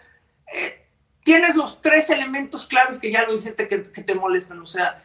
eh, 0.53 0.85
tienes 1.25 1.57
los 1.57 1.81
tres 1.81 2.11
elementos 2.11 2.67
claves 2.67 2.99
que 2.99 3.11
ya 3.11 3.25
lo 3.25 3.35
dijiste 3.35 3.67
que, 3.67 3.83
que 3.83 4.03
te 4.03 4.15
molestan. 4.15 4.61
O 4.61 4.67
sea, 4.67 5.03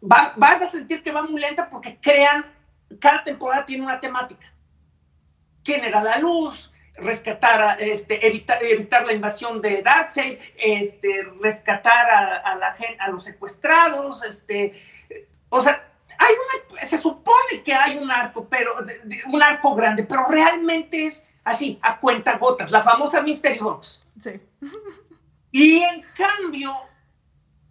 vas 0.00 0.62
a 0.62 0.66
sentir 0.66 1.02
que 1.02 1.12
va 1.12 1.22
muy 1.22 1.38
lenta 1.38 1.68
porque 1.68 1.98
crean, 2.00 2.46
cada 2.98 3.22
temporada 3.24 3.66
tiene 3.66 3.84
una 3.84 4.00
temática. 4.00 4.50
¿Quién 5.62 5.84
era 5.84 6.02
la 6.02 6.18
luz? 6.18 6.72
Rescatar, 6.94 7.76
este, 7.78 8.26
evitar, 8.26 8.64
evitar 8.64 9.04
la 9.04 9.12
invasión 9.12 9.60
de 9.60 9.82
Darkseid, 9.82 10.38
este, 10.56 11.22
rescatar 11.42 12.42
a, 12.42 12.54
la 12.56 12.72
gente, 12.72 12.96
a 13.00 13.10
los 13.10 13.22
secuestrados, 13.22 14.24
este, 14.24 14.72
o 15.50 15.60
sea, 15.60 15.86
hay 16.18 16.34
una, 16.34 16.86
se 16.86 16.96
supone 16.96 17.62
que 17.62 17.74
hay 17.74 17.98
un 17.98 18.10
arco, 18.10 18.48
pero 18.48 18.72
un 19.26 19.42
arco 19.42 19.74
grande, 19.74 20.04
pero 20.04 20.26
realmente 20.26 21.04
es 21.04 21.26
así, 21.50 21.78
a 21.82 21.98
cuenta 21.98 22.38
gotas, 22.38 22.70
la 22.70 22.82
famosa 22.82 23.22
Mystery 23.22 23.58
Box. 23.58 24.02
Sí. 24.18 24.40
Y 25.52 25.78
en 25.78 26.02
cambio, 26.16 26.74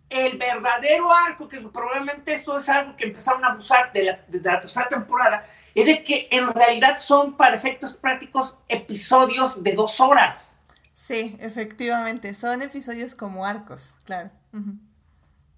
el 0.10 0.38
verdadero 0.38 1.12
arco, 1.14 1.48
que 1.48 1.60
probablemente 1.62 2.34
esto 2.34 2.58
es 2.58 2.68
algo 2.68 2.96
que 2.96 3.06
empezaron 3.06 3.44
a 3.46 3.50
abusar 3.50 3.92
desde 3.94 4.50
la 4.50 4.60
tercera 4.60 4.88
temporada, 4.90 5.46
es 5.76 5.86
de 5.86 6.04
que 6.04 6.28
en 6.32 6.52
realidad 6.52 6.98
son 6.98 7.38
para 7.38 7.56
efectos 7.56 7.96
prácticos 7.96 8.56
episodios 8.68 9.64
de 9.64 9.74
dos 9.74 10.00
horas. 10.00 10.56
Sí, 10.94 11.38
efectivamente, 11.40 12.34
son 12.34 12.62
episodios 12.62 13.16
como 13.16 13.46
arcos, 13.46 13.96
claro. 14.04 14.32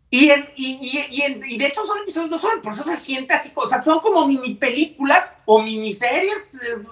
y, 0.10 0.30
y, 0.56 1.58
de 1.58 1.66
hecho 1.66 1.86
son 1.86 2.00
episodios 2.00 2.30
de 2.30 2.36
dos 2.36 2.44
horas, 2.44 2.60
por 2.62 2.74
eso 2.74 2.84
se 2.84 2.98
siente 2.98 3.34
así, 3.34 3.52
o 3.56 3.68
sea, 3.68 3.82
son 3.82 4.00
como 4.02 4.28
mini 4.28 4.54
películas 4.56 5.38
o 5.46 5.62
miniseries, 5.62 6.54
eh, 6.62 6.86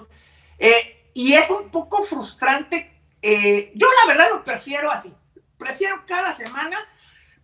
eh, 0.58 0.99
y 1.14 1.34
es 1.34 1.48
un 1.50 1.70
poco 1.70 2.04
frustrante. 2.04 2.92
Eh, 3.22 3.72
yo 3.74 3.86
la 4.00 4.12
verdad 4.12 4.30
lo 4.30 4.44
prefiero 4.44 4.90
así, 4.90 5.12
prefiero 5.58 6.04
cada 6.06 6.32
semana 6.32 6.78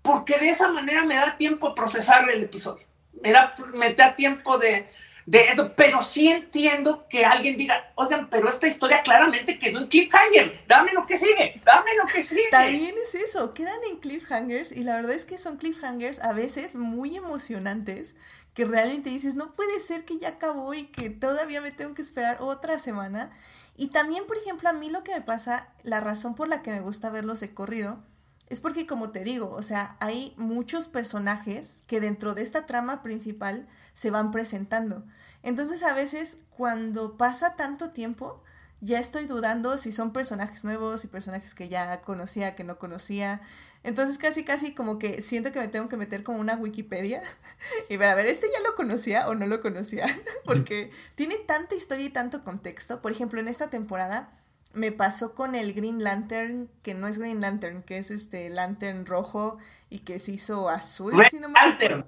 porque 0.02 0.38
de 0.38 0.50
esa 0.50 0.68
manera 0.68 1.04
me 1.04 1.16
da 1.16 1.36
tiempo 1.36 1.74
procesar 1.74 2.28
el 2.30 2.44
episodio. 2.44 2.86
Me 3.20 3.32
da, 3.32 3.52
me 3.74 3.92
da 3.94 4.14
tiempo 4.14 4.58
de, 4.58 4.88
de 5.26 5.48
esto, 5.48 5.74
pero 5.74 6.00
sí 6.00 6.28
entiendo 6.28 7.06
que 7.08 7.24
alguien 7.24 7.56
diga, 7.56 7.92
oigan, 7.96 8.30
pero 8.30 8.48
esta 8.48 8.68
historia 8.68 9.02
claramente 9.02 9.58
quedó 9.58 9.80
en 9.80 9.88
cliffhanger, 9.88 10.64
dame 10.68 10.92
lo 10.92 11.04
que 11.04 11.16
sigue, 11.16 11.60
dame 11.64 11.90
lo 12.00 12.06
que 12.06 12.22
sigue. 12.22 12.48
También 12.50 12.94
es 13.02 13.14
eso, 13.16 13.52
quedan 13.52 13.80
en 13.90 13.98
cliffhangers 13.98 14.70
y 14.70 14.84
la 14.84 14.94
verdad 14.94 15.12
es 15.12 15.24
que 15.24 15.36
son 15.36 15.56
cliffhangers 15.56 16.20
a 16.20 16.32
veces 16.32 16.76
muy 16.76 17.16
emocionantes 17.16 18.14
que 18.56 18.64
realmente 18.64 19.10
dices, 19.10 19.34
no 19.34 19.52
puede 19.52 19.80
ser 19.80 20.06
que 20.06 20.16
ya 20.16 20.30
acabó 20.30 20.72
y 20.72 20.86
que 20.86 21.10
todavía 21.10 21.60
me 21.60 21.72
tengo 21.72 21.92
que 21.92 22.00
esperar 22.00 22.38
otra 22.40 22.78
semana. 22.78 23.30
Y 23.76 23.88
también, 23.88 24.26
por 24.26 24.38
ejemplo, 24.38 24.70
a 24.70 24.72
mí 24.72 24.88
lo 24.88 25.04
que 25.04 25.12
me 25.12 25.20
pasa, 25.20 25.74
la 25.82 26.00
razón 26.00 26.34
por 26.34 26.48
la 26.48 26.62
que 26.62 26.72
me 26.72 26.80
gusta 26.80 27.10
verlos 27.10 27.38
de 27.40 27.52
corrido, 27.52 28.02
es 28.48 28.62
porque, 28.62 28.86
como 28.86 29.10
te 29.10 29.24
digo, 29.24 29.50
o 29.50 29.60
sea, 29.60 29.98
hay 30.00 30.32
muchos 30.38 30.88
personajes 30.88 31.84
que 31.86 32.00
dentro 32.00 32.32
de 32.32 32.40
esta 32.40 32.64
trama 32.64 33.02
principal 33.02 33.68
se 33.92 34.10
van 34.10 34.30
presentando. 34.30 35.04
Entonces, 35.42 35.82
a 35.82 35.92
veces, 35.92 36.38
cuando 36.48 37.18
pasa 37.18 37.56
tanto 37.56 37.90
tiempo, 37.90 38.42
ya 38.80 38.98
estoy 38.98 39.24
dudando 39.24 39.78
si 39.78 39.90
son 39.90 40.12
personajes 40.12 40.64
nuevos 40.64 41.04
y 41.04 41.08
personajes 41.08 41.54
que 41.54 41.68
ya 41.68 42.02
conocía, 42.02 42.54
que 42.54 42.64
no 42.64 42.78
conocía. 42.78 43.40
Entonces 43.82 44.18
casi 44.18 44.44
casi 44.44 44.74
como 44.74 44.98
que 44.98 45.22
siento 45.22 45.52
que 45.52 45.60
me 45.60 45.68
tengo 45.68 45.88
que 45.88 45.96
meter 45.96 46.22
como 46.22 46.38
una 46.38 46.56
Wikipedia 46.56 47.22
y 47.88 47.96
ver, 47.96 48.08
a 48.08 48.14
ver, 48.14 48.26
¿este 48.26 48.48
ya 48.52 48.60
lo 48.68 48.74
conocía 48.74 49.28
o 49.28 49.34
no 49.34 49.46
lo 49.46 49.60
conocía? 49.60 50.06
Porque 50.44 50.90
tiene 51.14 51.36
tanta 51.36 51.74
historia 51.74 52.06
y 52.06 52.10
tanto 52.10 52.42
contexto. 52.42 53.00
Por 53.00 53.12
ejemplo, 53.12 53.40
en 53.40 53.48
esta 53.48 53.70
temporada 53.70 54.30
me 54.74 54.92
pasó 54.92 55.34
con 55.34 55.54
el 55.54 55.72
Green 55.72 56.04
Lantern, 56.04 56.68
que 56.82 56.94
no 56.94 57.08
es 57.08 57.18
Green 57.18 57.40
Lantern, 57.40 57.82
que 57.82 57.96
es 57.96 58.10
este 58.10 58.50
Lantern 58.50 59.06
rojo 59.06 59.56
y 59.88 60.00
que 60.00 60.18
se 60.18 60.32
hizo 60.32 60.68
azul. 60.68 61.14
si 61.30 61.40
no 61.40 61.48
me 61.48 61.54
Lantern. 61.54 62.04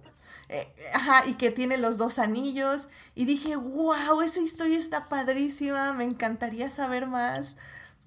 Eh, 0.48 0.66
ajá, 0.94 1.22
y 1.26 1.34
que 1.34 1.50
tiene 1.50 1.76
los 1.76 1.98
dos 1.98 2.18
anillos. 2.18 2.88
Y 3.14 3.24
dije, 3.24 3.56
wow, 3.56 4.22
esa 4.22 4.40
historia 4.40 4.78
está 4.78 5.06
padrísima, 5.06 5.92
me 5.92 6.04
encantaría 6.04 6.70
saber 6.70 7.06
más. 7.06 7.56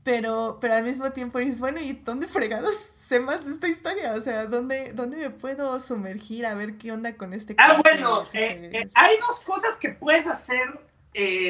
Pero, 0.03 0.57
pero 0.59 0.73
al 0.73 0.83
mismo 0.83 1.11
tiempo 1.11 1.37
dices, 1.37 1.59
bueno, 1.59 1.79
¿y 1.79 1.93
dónde 1.93 2.27
fregados 2.27 2.75
sé 2.75 3.19
más 3.19 3.45
de 3.45 3.51
esta 3.51 3.67
historia? 3.67 4.13
O 4.15 4.21
sea, 4.21 4.47
¿dónde, 4.47 4.93
dónde 4.93 5.17
me 5.17 5.29
puedo 5.29 5.79
sumergir 5.79 6.45
a 6.47 6.55
ver 6.55 6.77
qué 6.77 6.91
onda 6.91 7.15
con 7.15 7.33
este 7.33 7.53
Ah, 7.59 7.79
bueno, 7.83 8.23
eh, 8.33 8.71
eh, 8.73 8.87
hay 8.95 9.17
dos 9.19 9.41
cosas 9.41 9.77
que 9.77 9.89
puedes 9.89 10.25
hacer, 10.25 10.79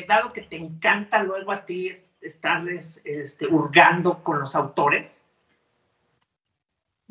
dado 0.07 0.33
que 0.33 0.41
te 0.41 0.57
encanta 0.57 1.23
luego 1.23 1.53
a 1.53 1.65
ti 1.65 1.89
estarles 2.19 3.01
este, 3.05 3.47
hurgando 3.47 4.21
con 4.23 4.39
los 4.39 4.55
autores. 4.55 5.20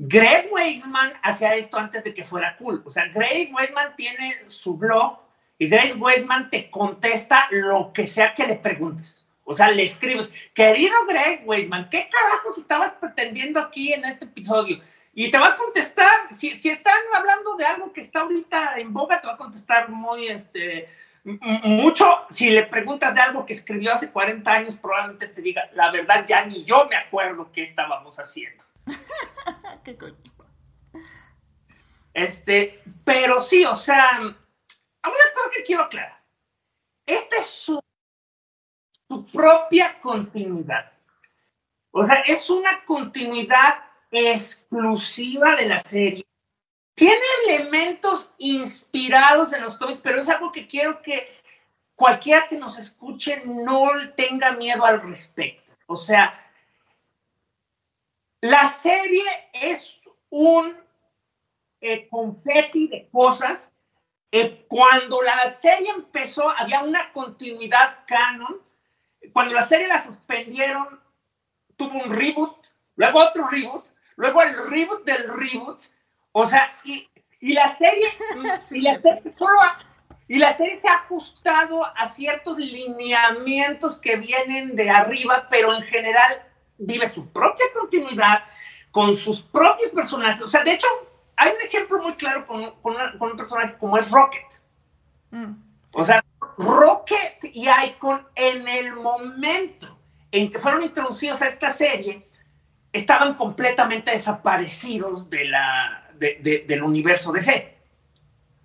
Greg 0.03 0.49
Weisman 0.51 1.13
hacía 1.23 1.55
esto 1.57 1.77
antes 1.77 2.03
de 2.03 2.15
que 2.15 2.25
fuera 2.25 2.57
cool. 2.57 2.83
O 2.87 2.91
sea, 2.91 3.09
Greg 3.09 3.53
Weisman 3.55 3.95
tiene 3.97 4.35
su 4.47 4.79
blog 4.79 5.21
y 5.59 5.69
Greg 5.69 6.01
Weisman 6.01 6.49
te 6.49 6.71
contesta 6.71 7.49
lo 7.51 7.93
que 7.93 8.07
sea 8.07 8.33
que 8.33 8.47
le 8.47 8.57
preguntes. 8.57 9.27
O 9.45 9.55
sea, 9.55 9.71
le 9.71 9.83
escribes, 9.83 10.33
querido 10.55 10.95
Greg 11.07 11.43
Weisman, 11.45 11.91
¿qué 11.91 12.09
carajos 12.09 12.57
estabas 12.57 12.93
pretendiendo 12.93 13.61
aquí 13.61 13.93
en 13.93 14.07
este 14.07 14.25
episodio? 14.25 14.81
Y 15.13 15.31
te 15.31 15.37
va 15.37 15.49
a 15.49 15.57
contestar, 15.57 16.09
si, 16.31 16.57
si 16.57 16.71
están 16.71 16.97
hablando 17.15 17.57
de 17.57 17.67
algo 17.67 17.93
que 17.93 18.01
está 18.01 18.21
ahorita 18.21 18.79
en 18.79 18.95
boga, 18.95 19.21
te 19.21 19.27
va 19.27 19.35
a 19.35 19.37
contestar 19.37 19.91
muy, 19.91 20.29
este, 20.29 20.89
mucho, 21.25 22.25
si 22.31 22.49
le 22.49 22.63
preguntas 22.63 23.15
de 23.15 23.21
algo 23.21 23.45
que 23.45 23.53
escribió 23.53 23.93
hace 23.93 24.11
40 24.11 24.51
años, 24.51 24.77
probablemente 24.77 25.29
te 25.29 25.43
diga, 25.43 25.69
la 25.75 25.91
verdad 25.91 26.25
ya 26.27 26.47
ni 26.47 26.65
yo 26.65 26.87
me 26.89 26.97
acuerdo 26.97 27.53
qué 27.53 27.61
estábamos 27.61 28.19
haciendo. 28.19 28.70
Qué 29.83 29.99
Este, 32.15 32.83
pero 33.05 33.41
sí, 33.41 33.65
o 33.65 33.75
sea, 33.75 34.19
una 34.21 34.35
cosa 35.03 35.51
que 35.55 35.63
quiero 35.63 35.83
aclarar. 35.83 36.23
Esta 37.07 37.37
es 37.37 37.47
su, 37.47 37.81
su 39.09 39.27
propia 39.27 39.99
continuidad. 40.01 40.93
O 41.91 42.07
sea, 42.07 42.21
es 42.27 42.49
una 42.51 42.85
continuidad 42.85 43.85
exclusiva 44.11 45.57
de 45.57 45.67
la 45.67 45.81
serie 45.81 46.25
tiene 47.01 47.25
elementos 47.49 48.29
inspirados 48.37 49.55
en 49.55 49.63
los 49.63 49.79
cómics, 49.79 50.01
pero 50.03 50.21
es 50.21 50.29
algo 50.29 50.53
que 50.53 50.67
quiero 50.67 51.01
que 51.01 51.29
cualquiera 51.95 52.47
que 52.47 52.59
nos 52.59 52.77
escuche 52.77 53.43
no 53.47 53.89
tenga 54.15 54.53
miedo 54.53 54.85
al 54.85 55.01
respecto. 55.01 55.73
O 55.87 55.97
sea, 55.97 56.35
la 58.41 58.69
serie 58.69 59.25
es 59.53 60.01
un 60.31 60.77
eh, 61.81 62.09
confeti 62.09 62.89
de 62.89 63.09
cosas. 63.11 63.73
Eh, 64.33 64.65
cuando 64.69 65.23
la 65.23 65.51
serie 65.51 65.91
empezó, 65.91 66.49
había 66.49 66.83
una 66.83 67.13
continuidad 67.13 67.99
canon. 68.07 68.61
Cuando 69.33 69.55
la 69.55 69.67
serie 69.67 69.89
la 69.89 70.03
suspendieron, 70.03 71.01
tuvo 71.77 71.99
un 72.03 72.11
reboot, 72.11 72.57
luego 72.97 73.19
otro 73.21 73.49
reboot, 73.49 73.85
luego 74.17 74.43
el 74.43 74.71
reboot 74.71 75.05
del 75.05 75.29
reboot 75.29 75.83
o 76.33 76.47
sea, 76.47 76.73
y, 76.85 77.09
la 77.41 77.75
serie, 77.75 78.07
y, 78.37 78.43
la 78.43 78.61
serie 78.61 79.01
y 80.29 80.39
la 80.39 80.53
serie 80.53 80.79
se 80.79 80.89
ha 80.89 80.95
ajustado 80.95 81.85
a 81.85 82.09
ciertos 82.09 82.59
lineamientos 82.59 83.99
que 83.99 84.17
vienen 84.17 84.77
de 84.77 84.91
arriba, 84.91 85.49
pero 85.51 85.75
en 85.75 85.83
general 85.83 86.47
vive 86.81 87.09
su 87.09 87.29
propia 87.29 87.67
continuidad 87.79 88.45
con 88.91 89.15
sus 89.15 89.43
propios 89.43 89.91
personajes. 89.93 90.43
O 90.43 90.49
sea, 90.49 90.65
de 90.65 90.75
hecho, 90.75 90.87
hay 91.37 91.53
un 91.53 91.61
ejemplo 91.61 92.03
muy 92.03 92.15
claro 92.15 92.47
con, 92.47 92.73
con, 92.81 92.97
un 93.31 93.37
personaje 93.37 93.77
como 93.79 93.97
es 93.97 94.11
Rocket. 94.11 94.47
Mm. 95.31 95.53
O 95.95 96.05
sea, 96.05 96.25
Rocket 96.59 97.45
y 97.55 97.69
Icon 97.69 98.27
en 98.35 98.67
el 98.69 98.95
momento 98.95 99.99
en 100.33 100.51
que 100.51 100.59
fueron 100.59 100.83
introducidos 100.83 101.43
a 101.43 101.49
esta 101.49 101.73
serie, 101.73 102.29
estaban 102.93 103.35
completamente 103.35 104.11
desaparecidos 104.13 105.29
de 105.29 105.45
la, 105.47 106.11
del 106.19 106.83
universo 106.83 107.33
DC. 107.33 107.79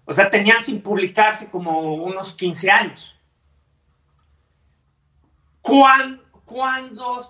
O 0.05 0.13
sea, 0.13 0.29
tenían 0.29 0.61
sin 0.61 0.81
publicarse 0.81 1.49
como 1.49 1.95
unos 1.95 2.33
15 2.33 2.71
años. 2.71 3.15
Cuando, 5.61 6.23
cuando 6.45 7.25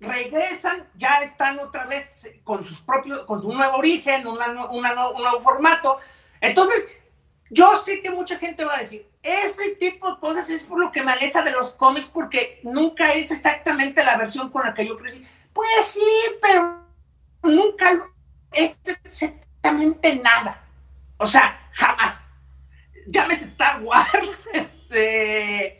regresan, 0.00 0.86
ya 0.94 1.22
están 1.22 1.58
otra 1.58 1.84
vez 1.84 2.30
con 2.44 2.64
sus 2.64 2.80
propios, 2.80 3.24
con 3.26 3.42
su 3.42 3.52
nuevo 3.52 3.76
origen, 3.76 4.26
un 4.26 4.38
nuevo 4.38 5.40
formato. 5.42 5.98
Entonces, 6.40 6.88
yo 7.50 7.76
sé 7.76 8.02
que 8.02 8.10
mucha 8.10 8.38
gente 8.38 8.64
va 8.64 8.74
a 8.74 8.80
decir, 8.80 9.08
ese 9.22 9.70
tipo 9.76 10.10
de 10.10 10.20
cosas 10.20 10.48
es 10.50 10.62
por 10.62 10.80
lo 10.80 10.92
que 10.92 11.02
me 11.02 11.12
aleja 11.12 11.42
de 11.42 11.52
los 11.52 11.70
cómics 11.70 12.06
porque 12.06 12.60
nunca 12.62 13.12
es 13.12 13.30
exactamente 13.30 14.04
la 14.04 14.16
versión 14.16 14.50
con 14.50 14.64
la 14.64 14.74
que 14.74 14.86
yo 14.86 14.96
crecí. 14.96 15.26
Pues 15.52 15.84
sí, 15.84 16.00
pero 16.42 16.84
nunca 17.42 17.92
es 18.52 18.78
exactamente 19.04 20.16
nada. 20.16 20.62
O 21.18 21.26
sea, 21.26 21.58
jamás. 21.72 22.26
Llámese 23.06 23.46
Star 23.46 23.80
Wars, 23.82 24.48
este... 24.52 25.78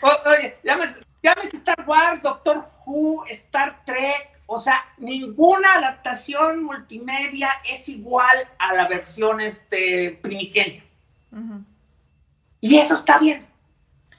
oye, 0.00 0.58
llámese, 0.64 1.05
llámese 1.26 1.56
Star 1.56 1.84
Wars, 1.88 2.22
Doctor 2.22 2.64
Who, 2.84 3.24
Star 3.26 3.84
Trek, 3.84 4.42
o 4.46 4.60
sea, 4.60 4.84
ninguna 4.98 5.74
adaptación 5.74 6.62
multimedia 6.62 7.50
es 7.68 7.88
igual 7.88 8.36
a 8.58 8.74
la 8.74 8.86
versión 8.86 9.40
este, 9.40 10.20
primigenia. 10.22 10.84
Y 12.60 12.76
eso 12.76 12.94
está 12.94 13.18
bien, 13.18 13.44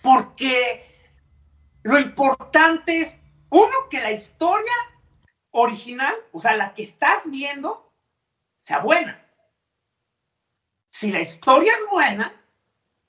porque 0.03 0.85
lo 1.83 1.97
importante 1.97 2.99
es, 2.99 3.17
uno, 3.49 3.87
que 3.89 4.01
la 4.01 4.11
historia 4.11 4.73
original, 5.51 6.13
o 6.33 6.41
sea, 6.41 6.57
la 6.57 6.73
que 6.73 6.83
estás 6.83 7.31
viendo, 7.31 7.93
sea 8.59 8.79
buena. 8.79 9.25
Si 10.89 11.11
la 11.11 11.21
historia 11.21 11.71
es 11.71 11.89
buena, 11.89 12.33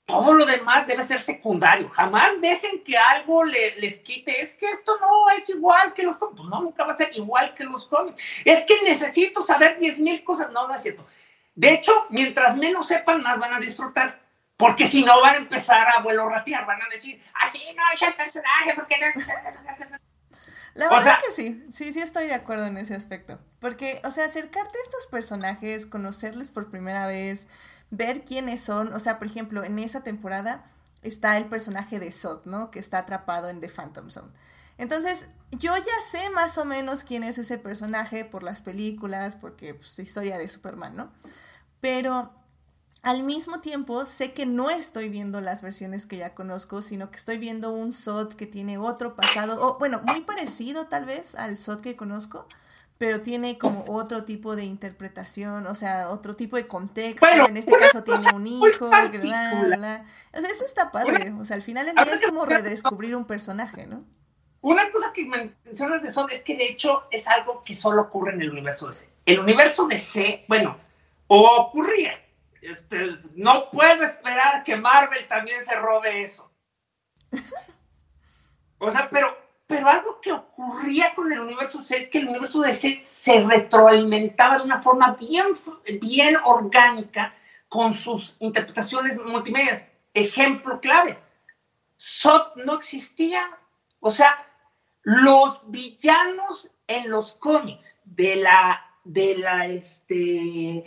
todo 0.09 0.33
lo 0.33 0.45
demás 0.45 0.87
debe 0.87 1.03
ser 1.03 1.21
secundario. 1.21 1.87
Jamás 1.87 2.41
dejen 2.41 2.83
que 2.83 2.97
algo 2.97 3.43
les 3.45 3.99
quite. 3.99 4.41
Es 4.41 4.55
que 4.55 4.67
esto 4.67 4.99
no 4.99 5.29
es 5.37 5.47
igual 5.49 5.93
que 5.93 6.01
los 6.01 6.17
cómics. 6.17 6.41
No, 6.43 6.61
nunca 6.63 6.83
va 6.83 6.93
a 6.93 6.97
ser 6.97 7.11
igual 7.15 7.53
que 7.53 7.63
los 7.63 7.85
cómics. 7.85 8.21
Es 8.43 8.63
que 8.63 8.81
necesito 8.81 9.43
saber 9.43 9.77
10 9.77 9.99
mil 9.99 10.23
cosas. 10.23 10.51
No, 10.51 10.67
no 10.67 10.73
es 10.73 10.81
cierto. 10.81 11.05
De 11.53 11.71
hecho, 11.73 12.07
mientras 12.09 12.57
menos 12.57 12.87
sepan, 12.87 13.21
más 13.21 13.37
van 13.37 13.53
a 13.53 13.59
disfrutar. 13.59 14.19
Porque 14.57 14.87
si 14.87 15.03
no, 15.03 15.21
van 15.21 15.35
a 15.35 15.37
empezar 15.37 15.87
a 15.95 16.01
vuelo 16.01 16.27
ratear. 16.27 16.65
Van 16.65 16.81
a 16.81 16.87
decir, 16.89 17.23
así 17.35 17.61
no 17.75 17.83
es 17.93 18.01
el 18.01 18.15
personaje, 18.15 18.73
porque 18.75 18.95
no. 18.97 19.07
La 20.73 20.89
verdad 20.89 21.17
que 21.25 21.31
sí, 21.33 21.65
sí, 21.71 21.93
sí 21.93 21.99
estoy 21.99 22.27
de 22.27 22.33
acuerdo 22.33 22.65
en 22.65 22.77
ese 22.77 22.95
aspecto. 22.95 23.39
Porque, 23.59 24.01
o 24.05 24.11
sea, 24.11 24.25
acercarte 24.25 24.77
a 24.77 24.81
estos 24.81 25.07
personajes, 25.07 25.85
conocerles 25.85 26.51
por 26.51 26.69
primera 26.69 27.07
vez, 27.07 27.47
ver 27.91 28.25
quiénes 28.25 28.61
son. 28.61 28.93
O 28.93 28.99
sea, 28.99 29.17
por 29.19 29.27
ejemplo, 29.27 29.63
en 29.63 29.79
esa 29.79 30.01
temporada 30.01 30.69
está 31.01 31.37
el 31.37 31.45
personaje 31.45 31.99
de 31.99 32.11
Sod, 32.11 32.45
¿no? 32.45 32.71
Que 32.71 32.79
está 32.79 32.99
atrapado 32.99 33.49
en 33.49 33.59
The 33.59 33.69
Phantom 33.69 34.09
Zone. 34.09 34.31
Entonces, 34.77 35.27
yo 35.51 35.75
ya 35.75 36.01
sé 36.09 36.29
más 36.29 36.57
o 36.57 36.65
menos 36.65 37.03
quién 37.03 37.23
es 37.23 37.37
ese 37.37 37.57
personaje 37.57 38.23
por 38.25 38.43
las 38.43 38.61
películas, 38.61 39.35
porque 39.35 39.73
pues, 39.73 39.99
historia 39.99 40.37
de 40.37 40.47
Superman, 40.47 40.95
¿no? 40.95 41.11
Pero 41.81 42.33
al 43.01 43.23
mismo 43.23 43.61
tiempo 43.61 44.05
sé 44.05 44.33
que 44.33 44.45
no 44.45 44.69
estoy 44.69 45.09
viendo 45.09 45.41
las 45.41 45.61
versiones 45.61 46.05
que 46.05 46.17
ya 46.17 46.35
conozco, 46.35 46.81
sino 46.81 47.09
que 47.09 47.17
estoy 47.17 47.37
viendo 47.37 47.71
un 47.71 47.93
Sod 47.93 48.33
que 48.33 48.45
tiene 48.45 48.77
otro 48.77 49.15
pasado, 49.15 49.57
o 49.65 49.77
bueno, 49.79 50.01
muy 50.05 50.21
parecido 50.21 50.87
tal 50.87 51.05
vez 51.05 51.35
al 51.35 51.57
Sod 51.57 51.81
que 51.81 51.95
conozco, 51.95 52.47
pero 52.99 53.21
tiene 53.21 53.57
como 53.57 53.85
otro 53.87 54.25
tipo 54.25 54.57
de 54.57 54.65
interpretación, 54.65 55.65
o 55.67 55.73
sea, 55.73 56.09
otro 56.09 56.35
tipo 56.35 56.57
de 56.57 56.67
contexto. 56.67 57.25
en 57.25 57.55
este 57.55 57.77
caso 57.77 58.03
tiene 58.03 58.33
un 58.33 58.45
hijo, 58.45 58.89
bla, 58.89 59.07
bla. 59.07 60.05
O 60.33 60.41
sea, 60.41 60.49
eso 60.49 60.65
está 60.65 60.91
padre. 60.91 61.31
O 61.39 61.45
sea, 61.45 61.55
al 61.55 61.61
final 61.61 61.87
el 61.87 61.95
día 61.95 62.13
es 62.13 62.21
como 62.21 62.45
redescubrir 62.45 63.15
un 63.15 63.23
personaje, 63.23 63.87
¿no? 63.87 64.03
Una 64.59 64.91
cosa 64.91 65.13
que 65.13 65.25
mencionas 65.25 66.03
de 66.03 66.11
Sod 66.11 66.29
es 66.33 66.43
que 66.43 66.57
de 66.57 66.65
hecho 66.65 67.05
es 67.09 67.25
algo 67.29 67.63
que 67.63 67.73
solo 67.73 68.01
ocurre 68.01 68.33
en 68.33 68.41
el 68.41 68.49
universo 68.49 68.87
de 68.87 68.93
C. 68.93 69.09
El 69.25 69.39
universo 69.39 69.87
de 69.87 69.97
C, 69.97 70.43
bueno, 70.49 70.77
ocurría. 71.27 72.21
Este, 72.61 73.17
no 73.35 73.71
puedo 73.71 74.03
esperar 74.03 74.61
que 74.65 74.75
Marvel 74.75 75.25
también 75.29 75.63
se 75.63 75.75
robe 75.75 76.23
eso. 76.23 76.51
O 78.77 78.91
sea, 78.91 79.09
pero 79.09 79.37
pero 79.69 79.87
algo 79.87 80.19
que 80.19 80.31
ocurría 80.31 81.13
con 81.13 81.31
el 81.31 81.41
universo 81.41 81.79
C 81.79 81.95
es 81.95 82.07
que 82.07 82.17
el 82.17 82.27
universo 82.27 82.61
DC 82.63 82.97
se 83.03 83.45
retroalimentaba 83.45 84.57
de 84.57 84.63
una 84.63 84.81
forma 84.81 85.11
bien, 85.11 85.45
bien 86.01 86.35
orgánica 86.43 87.35
con 87.67 87.93
sus 87.93 88.35
interpretaciones 88.39 89.23
multimedia. 89.23 89.87
Ejemplo 90.11 90.81
clave, 90.81 91.19
SOT 91.97 92.55
no 92.65 92.73
existía. 92.73 93.47
O 93.99 94.09
sea, 94.09 94.43
los 95.03 95.61
villanos 95.69 96.67
en 96.87 97.11
los 97.11 97.33
cómics 97.33 97.95
de 98.05 98.37
la, 98.37 98.83
de 99.03 99.37
la 99.37 99.67
este, 99.67 100.83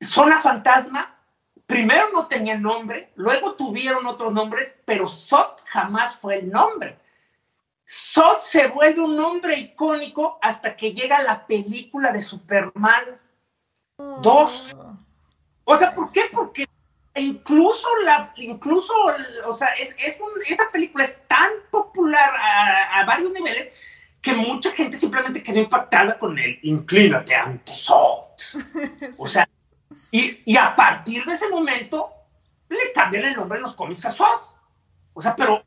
zona 0.00 0.40
fantasma, 0.40 1.14
primero 1.66 2.08
no 2.14 2.26
tenían 2.26 2.62
nombre, 2.62 3.12
luego 3.16 3.52
tuvieron 3.52 4.06
otros 4.06 4.32
nombres, 4.32 4.74
pero 4.86 5.06
SOT 5.06 5.60
jamás 5.66 6.16
fue 6.16 6.38
el 6.38 6.50
nombre. 6.50 6.98
Sot 7.90 8.42
se 8.42 8.68
vuelve 8.68 9.00
un 9.00 9.16
nombre 9.16 9.56
icónico 9.56 10.38
hasta 10.42 10.76
que 10.76 10.92
llega 10.92 11.22
la 11.22 11.46
película 11.46 12.12
de 12.12 12.20
Superman 12.20 13.18
2. 13.96 14.76
O 15.64 15.78
sea, 15.78 15.94
¿por 15.94 16.12
qué? 16.12 16.24
Porque 16.30 16.68
incluso 17.14 17.88
la, 18.04 18.34
incluso, 18.36 18.92
o 19.46 19.54
sea, 19.54 19.68
es, 19.68 19.96
esa 20.46 20.70
película 20.70 21.04
es 21.04 21.16
tan 21.26 21.50
popular 21.70 22.28
a, 22.38 23.06
varios 23.06 23.32
niveles 23.32 23.72
que 24.20 24.34
mucha 24.34 24.70
gente 24.72 24.98
simplemente 24.98 25.42
quedó 25.42 25.58
impactada 25.58 26.18
con 26.18 26.38
el 26.38 26.58
inclínate 26.64 27.34
ante 27.34 27.72
Sot. 27.72 28.42
O 29.18 29.26
sea, 29.26 29.48
y, 30.10 30.42
y, 30.44 30.58
a 30.58 30.76
partir 30.76 31.24
de 31.24 31.32
ese 31.32 31.48
momento 31.48 32.10
le 32.68 32.92
cambian 32.92 33.24
el 33.24 33.34
nombre 33.34 33.56
en 33.56 33.62
los 33.62 33.72
cómics 33.72 34.04
a 34.04 34.10
Sot. 34.10 34.40
O 35.14 35.22
sea, 35.22 35.34
pero 35.34 35.64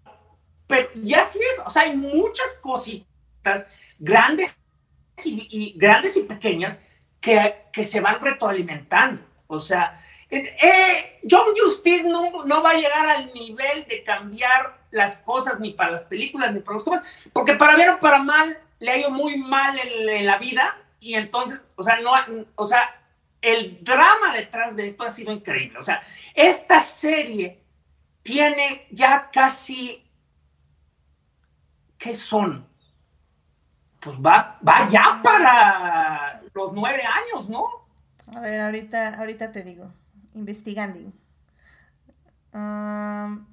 pero, 0.72 0.90
y 0.96 1.14
así 1.14 1.38
es, 1.40 1.64
o 1.66 1.70
sea, 1.70 1.84
hay 1.84 1.96
muchas 1.96 2.48
cositas 2.62 3.68
grandes 4.00 4.56
y, 5.24 5.74
grandes 5.78 6.18
y 6.18 6.24
pequeñas 6.24 6.80
que, 7.20 7.66
que, 7.72 7.84
se 7.84 8.00
van 8.00 8.20
retroalimentando. 8.20 9.22
O 9.48 9.60
sea, 9.60 10.02
eh, 10.32 11.20
John 11.30 11.54
Justice 11.56 12.04
no, 12.04 12.46
no, 12.46 12.64
va 12.64 12.72
a 12.72 12.76
llegar 12.76 13.06
al 13.06 13.34
nivel 13.34 13.86
de 13.88 14.02
cambiar 14.02 14.80
las 14.90 15.18
cosas 15.18 15.60
ni 15.60 15.74
para 15.74 15.92
las 15.92 16.06
películas 16.06 16.54
ni 16.54 16.62
para 16.62 16.76
los 16.76 16.84
cómics, 16.84 17.30
porque 17.34 17.56
para 17.56 17.76
bien 17.76 17.90
o 17.90 18.00
para 18.00 18.24
mal 18.24 18.58
le 18.80 18.92
ha 18.92 18.98
ido 18.98 19.12
muy 19.12 19.38
mal 19.38 19.78
en, 19.78 20.26
la 20.26 20.38
vida 20.38 20.78
y 21.00 21.16
entonces, 21.16 21.66
o 21.76 21.84
sea, 21.84 22.00
no, 22.00 22.14
o 22.56 22.68
sea, 22.68 23.02
el 23.42 23.84
drama 23.84 24.34
detrás 24.34 24.76
de 24.76 24.88
esto 24.88 25.04
ha 25.04 25.10
sido 25.10 25.32
increíble. 25.32 25.80
O 25.80 25.84
sea, 25.84 26.02
esta 26.34 26.80
serie 26.80 27.60
tiene 28.24 28.88
ya 28.92 29.30
casi 29.32 30.01
¿qué 32.02 32.14
son? 32.16 32.68
Pues 34.00 34.18
va, 34.18 34.60
va 34.68 34.90
ya 34.90 35.22
para 35.24 36.42
los 36.54 36.74
nueve 36.74 37.04
años, 37.04 37.48
¿no? 37.48 37.66
A 38.36 38.40
ver, 38.40 38.60
ahorita, 38.60 39.20
ahorita 39.20 39.52
te 39.52 39.62
digo, 39.62 39.94
investigando. 40.34 41.00
Um, 42.54 43.46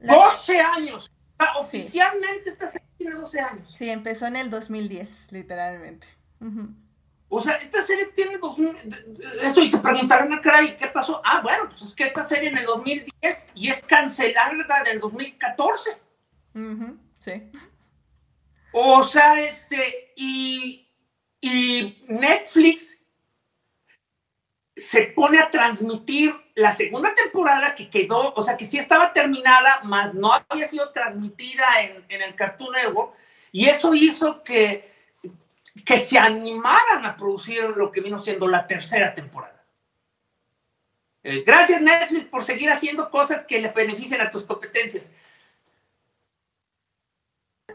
12 0.00 0.60
años. 0.60 1.10
oficialmente 1.58 2.50
esta 2.50 2.68
serie 2.68 2.86
tiene 2.98 3.14
12 3.14 3.40
años. 3.40 3.70
Sí, 3.74 3.88
empezó 3.88 4.26
en 4.26 4.36
el 4.36 4.50
2010, 4.50 5.32
literalmente. 5.32 6.06
O 7.30 7.40
sea, 7.40 7.54
esta 7.54 7.80
serie 7.80 8.06
tiene 8.14 8.36
2000. 8.36 8.76
Esto 9.42 9.62
y 9.62 9.70
se 9.70 9.78
preguntaron 9.78 10.30
a 10.34 10.40
cara, 10.42 10.62
¿y 10.62 10.76
qué 10.76 10.88
pasó? 10.88 11.22
Ah, 11.24 11.40
bueno, 11.42 11.70
pues 11.70 11.80
es 11.80 11.94
que 11.94 12.04
esta 12.04 12.24
serie 12.24 12.50
en 12.50 12.58
el 12.58 12.66
2010 12.66 13.46
y 13.54 13.68
es 13.70 13.80
cancelada 13.82 14.52
en 14.82 14.86
el 14.88 15.00
2014. 15.00 15.90
Sí. 17.18 17.50
O 18.76 19.04
sea, 19.04 19.40
este, 19.40 20.12
y, 20.16 20.80
Netflix 22.08 23.00
se 24.74 25.02
pone 25.02 25.38
a 25.38 25.50
transmitir 25.50 26.34
la 26.56 26.72
segunda 26.72 27.14
temporada 27.14 27.74
que 27.74 27.88
quedó, 27.88 28.34
o 28.34 28.42
sea, 28.42 28.56
que 28.56 28.66
sí 28.66 28.78
estaba 28.78 29.12
terminada, 29.12 29.82
más 29.84 30.14
no 30.14 30.32
había 30.48 30.66
sido 30.66 30.90
transmitida 30.90 31.64
en, 31.82 32.22
el 32.22 32.34
Cartoon 32.34 32.72
Network, 32.72 33.14
y 33.52 33.66
eso 33.66 33.94
hizo 33.94 34.42
que, 34.42 34.90
que 35.84 35.96
se 35.96 36.18
animaran 36.18 37.06
a 37.06 37.16
producir 37.16 37.62
lo 37.76 37.92
que 37.92 38.00
vino 38.00 38.18
siendo 38.18 38.48
la 38.48 38.66
tercera 38.66 39.14
temporada. 39.14 39.64
Eh, 41.22 41.44
gracias 41.46 41.80
Netflix 41.80 42.24
por 42.24 42.42
seguir 42.42 42.70
haciendo 42.70 43.08
cosas 43.08 43.44
que 43.44 43.60
le 43.60 43.70
beneficien 43.70 44.20
a 44.20 44.30
tus 44.30 44.42
competencias. 44.42 45.10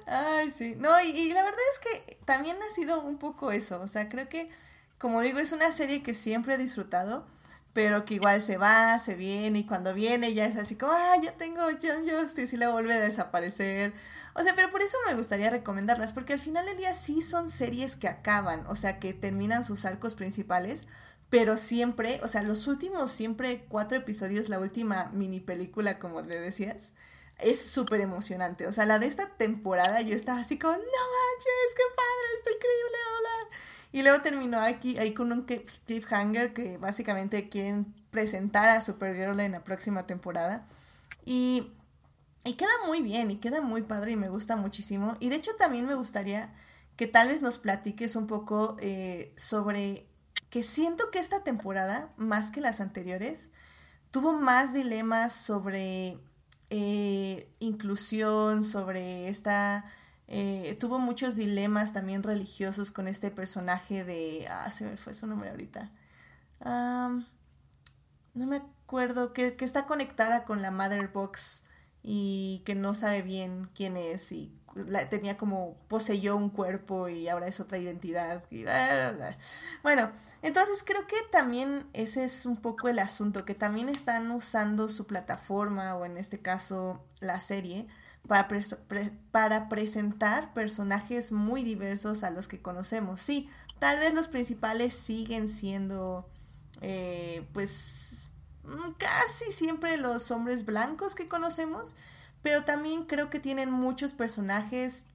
Ay, 0.09 0.49
sí. 0.51 0.75
No, 0.77 0.99
y, 1.01 1.31
la 1.33 1.43
verdad 1.43 1.59
es 1.73 1.79
que 1.79 2.17
también 2.25 2.57
ha 2.67 2.73
sido 2.73 3.01
un 3.01 3.17
poco 3.19 3.51
eso. 3.51 3.79
O 3.81 3.87
sea, 3.87 4.09
creo 4.09 4.27
que, 4.27 4.49
como 4.97 5.21
digo, 5.21 5.39
es 5.39 5.51
una 5.51 5.71
serie 5.71 6.01
que 6.01 6.15
siempre 6.15 6.55
he 6.55 6.57
disfrutado, 6.57 7.27
pero 7.73 8.05
que 8.05 8.15
igual 8.15 8.41
se 8.41 8.57
va, 8.57 8.97
se 8.99 9.13
viene, 9.15 9.59
y 9.59 9.65
cuando 9.65 9.93
viene 9.93 10.33
ya 10.33 10.45
es 10.45 10.57
así 10.57 10.75
como, 10.75 10.93
ah, 10.93 11.15
ya 11.21 11.33
tengo 11.37 11.61
John 11.81 12.09
Justice 12.09 12.55
y 12.55 12.59
le 12.59 12.67
vuelve 12.67 12.93
a 12.93 12.99
desaparecer. 12.99 13.93
O 14.33 14.41
sea, 14.43 14.55
pero 14.55 14.71
por 14.71 14.81
eso 14.81 14.97
me 15.07 15.13
gustaría 15.15 15.49
recomendarlas, 15.51 16.13
porque 16.13 16.33
al 16.33 16.39
final 16.39 16.65
del 16.65 16.77
día 16.77 16.95
sí 16.95 17.21
son 17.21 17.49
series 17.51 17.95
que 17.95 18.07
acaban, 18.07 18.65
o 18.67 18.75
sea, 18.75 18.99
que 18.99 19.13
terminan 19.13 19.63
sus 19.63 19.85
arcos 19.85 20.15
principales, 20.15 20.87
pero 21.29 21.57
siempre, 21.57 22.19
o 22.23 22.27
sea, 22.27 22.41
los 22.43 22.65
últimos 22.67 23.11
siempre 23.11 23.65
cuatro 23.69 23.97
episodios, 23.99 24.49
la 24.49 24.59
última 24.59 25.11
mini 25.13 25.39
película, 25.39 25.99
como 25.99 26.21
le 26.21 26.39
decías, 26.39 26.93
es 27.39 27.61
súper 27.61 28.01
emocionante. 28.01 28.67
O 28.67 28.71
sea, 28.71 28.85
la 28.85 28.99
de 28.99 29.07
esta 29.07 29.29
temporada 29.37 30.01
yo 30.01 30.15
estaba 30.15 30.39
así 30.39 30.57
como, 30.57 30.73
no 30.73 30.79
manches, 30.79 31.75
qué 31.75 31.83
padre, 31.95 32.35
está 32.35 32.51
increíble, 32.51 32.97
hola. 33.17 33.57
Y 33.91 34.03
luego 34.03 34.21
terminó 34.21 34.59
aquí 34.59 34.97
ahí 34.97 35.13
con 35.13 35.31
un 35.31 35.45
cliffhanger 35.45 36.53
que 36.53 36.77
básicamente 36.77 37.49
quieren 37.49 37.93
presentar 38.11 38.69
a 38.69 38.81
Supergirl 38.81 39.39
en 39.39 39.53
la 39.53 39.63
próxima 39.63 40.05
temporada. 40.05 40.67
Y, 41.25 41.71
y 42.43 42.53
queda 42.53 42.69
muy 42.85 43.01
bien, 43.01 43.31
y 43.31 43.37
queda 43.37 43.61
muy 43.61 43.81
padre 43.81 44.11
y 44.11 44.15
me 44.15 44.29
gusta 44.29 44.55
muchísimo. 44.55 45.15
Y 45.19 45.29
de 45.29 45.37
hecho 45.37 45.55
también 45.55 45.85
me 45.85 45.95
gustaría 45.95 46.53
que 46.97 47.07
tal 47.07 47.29
vez 47.29 47.41
nos 47.41 47.59
platiques 47.59 48.15
un 48.15 48.27
poco 48.27 48.75
eh, 48.79 49.33
sobre 49.37 50.05
que 50.49 50.63
siento 50.63 51.11
que 51.11 51.19
esta 51.19 51.43
temporada, 51.43 52.13
más 52.17 52.51
que 52.51 52.61
las 52.61 52.81
anteriores, 52.81 53.49
tuvo 54.11 54.33
más 54.33 54.73
dilemas 54.73 55.33
sobre 55.33 56.19
eh, 56.69 57.49
inclusión, 57.59 58.63
sobre 58.63 59.27
esta... 59.27 59.85
Eh, 60.27 60.77
tuvo 60.79 60.99
muchos 60.99 61.37
dilemas 61.37 61.91
también 61.91 62.21
religiosos 62.21 62.91
con 62.91 63.07
este 63.07 63.31
personaje 63.31 64.03
de... 64.03 64.47
Ah, 64.49 64.69
se 64.69 64.85
me 64.85 64.97
fue 64.97 65.13
su 65.13 65.27
nombre 65.27 65.49
ahorita. 65.49 65.91
no 66.61 67.25
me 68.33 68.57
acuerdo, 68.57 69.33
que, 69.33 69.55
que, 69.55 69.65
está 69.65 69.85
conectada 69.87 70.45
con 70.45 70.61
la 70.61 70.71
Mother 70.71 71.07
Box 71.09 71.63
y 72.03 72.61
que 72.65 72.75
no 72.75 72.93
sabe 72.95 73.21
bien 73.21 73.69
quién 73.73 73.97
es 73.97 74.31
y 74.31 74.58
tenía 75.09 75.37
como 75.37 75.75
poseyó 75.87 76.35
un 76.35 76.49
cuerpo 76.49 77.09
y 77.09 77.27
ahora 77.27 77.47
es 77.47 77.59
otra 77.59 77.77
identidad. 77.77 78.43
Bueno, 79.83 80.11
entonces 80.41 80.83
creo 80.85 81.05
que 81.07 81.17
también 81.31 81.87
ese 81.93 82.23
es 82.23 82.45
un 82.45 82.57
poco 82.57 82.87
el 82.87 82.99
asunto, 82.99 83.45
que 83.45 83.55
también 83.55 83.89
están 83.89 84.31
usando 84.31 84.89
su 84.89 85.07
plataforma 85.07 85.95
o 85.95 86.05
en 86.05 86.17
este 86.17 86.39
caso 86.39 87.03
la 87.19 87.41
serie 87.41 87.87
para, 88.27 88.47
para 89.31 89.69
presentar 89.69 90.53
personajes 90.53 91.31
muy 91.31 91.63
diversos 91.63 92.23
a 92.23 92.29
los 92.29 92.47
que 92.47 92.61
conocemos. 92.61 93.19
Sí, 93.19 93.49
tal 93.79 93.99
vez 93.99 94.13
los 94.13 94.27
principales 94.27 94.93
siguen 94.93 95.47
siendo 95.47 96.29
eh, 96.81 97.47
pues 97.53 98.31
casi 98.97 99.51
siempre 99.51 99.97
los 99.97 100.31
hombres 100.31 100.65
blancos 100.65 101.15
que 101.15 101.27
conocemos, 101.27 101.95
pero 102.41 102.63
también 102.63 103.03
creo 103.03 103.29
que 103.29 103.39
tienen 103.39 103.71
muchos 103.71 104.13
personajes 104.13 105.07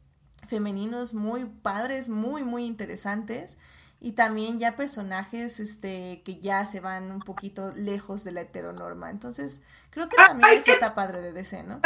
femeninos 0.46 1.14
muy 1.14 1.46
padres, 1.46 2.08
muy, 2.08 2.44
muy 2.44 2.66
interesantes. 2.66 3.58
Y 4.00 4.12
también 4.12 4.58
ya 4.58 4.76
personajes 4.76 5.60
este, 5.60 6.20
que 6.24 6.38
ya 6.38 6.66
se 6.66 6.80
van 6.80 7.10
un 7.10 7.20
poquito 7.20 7.72
lejos 7.74 8.22
de 8.22 8.32
la 8.32 8.42
heteronorma. 8.42 9.08
Entonces, 9.08 9.62
creo 9.88 10.08
que 10.08 10.16
ah, 10.18 10.26
también 10.28 10.58
eso 10.58 10.72
está 10.72 10.94
padre 10.94 11.22
de 11.22 11.32
DC, 11.32 11.62
¿no? 11.62 11.80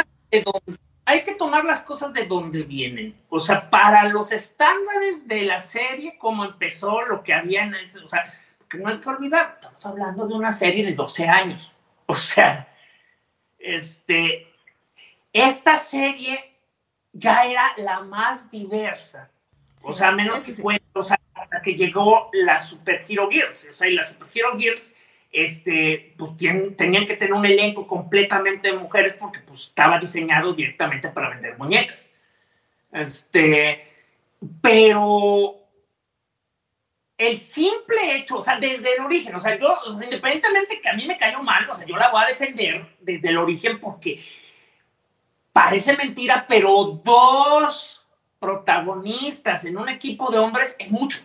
Hay 1.05 1.23
que 1.23 1.33
tomar 1.33 1.63
las 1.63 1.81
cosas 1.81 2.11
de 2.11 2.25
donde 2.25 2.63
vienen. 2.63 3.15
O 3.29 3.39
sea, 3.39 3.69
para 3.69 4.09
los 4.09 4.33
estándares 4.33 5.27
de 5.27 5.43
la 5.43 5.61
serie, 5.61 6.17
como 6.17 6.43
empezó, 6.43 7.01
lo 7.03 7.23
que 7.23 7.33
había 7.33 7.63
en 7.63 7.75
ese, 7.75 7.99
o 7.99 8.07
sea, 8.07 8.23
que 8.69 8.77
no 8.77 8.89
hay 8.89 8.99
que 8.99 9.09
olvidar, 9.09 9.57
estamos 9.59 9.85
hablando 9.85 10.27
de 10.27 10.33
una 10.33 10.51
serie 10.51 10.85
de 10.85 10.93
12 10.93 11.27
años. 11.27 11.71
O 12.05 12.15
sea, 12.15 12.67
este, 13.57 14.48
esta 15.33 15.75
serie 15.75 16.57
ya 17.11 17.45
era 17.45 17.73
la 17.77 18.01
más 18.01 18.49
diversa. 18.49 19.31
o 19.83 19.93
sea, 19.93 20.11
menos 20.11 20.45
que 20.45 20.51
o 20.93 21.03
sea, 21.03 21.19
hasta 21.33 21.61
que 21.61 21.75
llegó 21.75 22.29
la 22.33 22.59
Super 22.59 23.03
Hero 23.07 23.29
Girls. 23.29 23.67
O 23.69 23.73
sea, 23.73 23.87
y 23.87 23.93
la 23.93 24.03
Super 24.05 24.27
Hero 24.33 24.57
Girls, 24.57 24.95
este, 25.31 26.13
pues 26.17 26.31
tenían 26.75 27.05
que 27.05 27.15
tener 27.15 27.33
un 27.33 27.45
elenco 27.45 27.87
completamente 27.87 28.69
de 28.69 28.77
mujeres 28.77 29.13
porque 29.13 29.39
pues 29.39 29.65
estaba 29.65 29.99
diseñado 29.99 30.53
directamente 30.53 31.09
para 31.09 31.29
vender 31.29 31.57
muñecas. 31.57 32.11
Este, 32.91 33.87
pero 34.61 35.55
el 37.17 37.37
simple 37.37 38.15
hecho, 38.15 38.37
o 38.37 38.41
sea, 38.41 38.59
desde 38.59 38.95
el 38.95 39.01
origen, 39.01 39.35
o 39.35 39.39
sea, 39.39 39.57
yo, 39.57 39.77
independientemente 40.03 40.79
que 40.81 40.89
a 40.89 40.93
mí 40.93 41.05
me 41.05 41.17
cayó 41.17 41.43
mal, 41.43 41.69
o 41.69 41.75
sea, 41.75 41.85
yo 41.85 41.97
la 41.97 42.09
voy 42.09 42.23
a 42.23 42.27
defender 42.27 42.85
desde 43.01 43.29
el 43.29 43.37
origen 43.37 43.79
porque 43.79 44.17
parece 45.51 45.95
mentira, 45.97 46.45
pero 46.47 46.99
dos 47.03 48.05
protagonistas 48.39 49.65
en 49.65 49.77
un 49.77 49.89
equipo 49.89 50.31
de 50.31 50.39
hombres 50.39 50.75
es 50.79 50.91
mucho. 50.91 51.19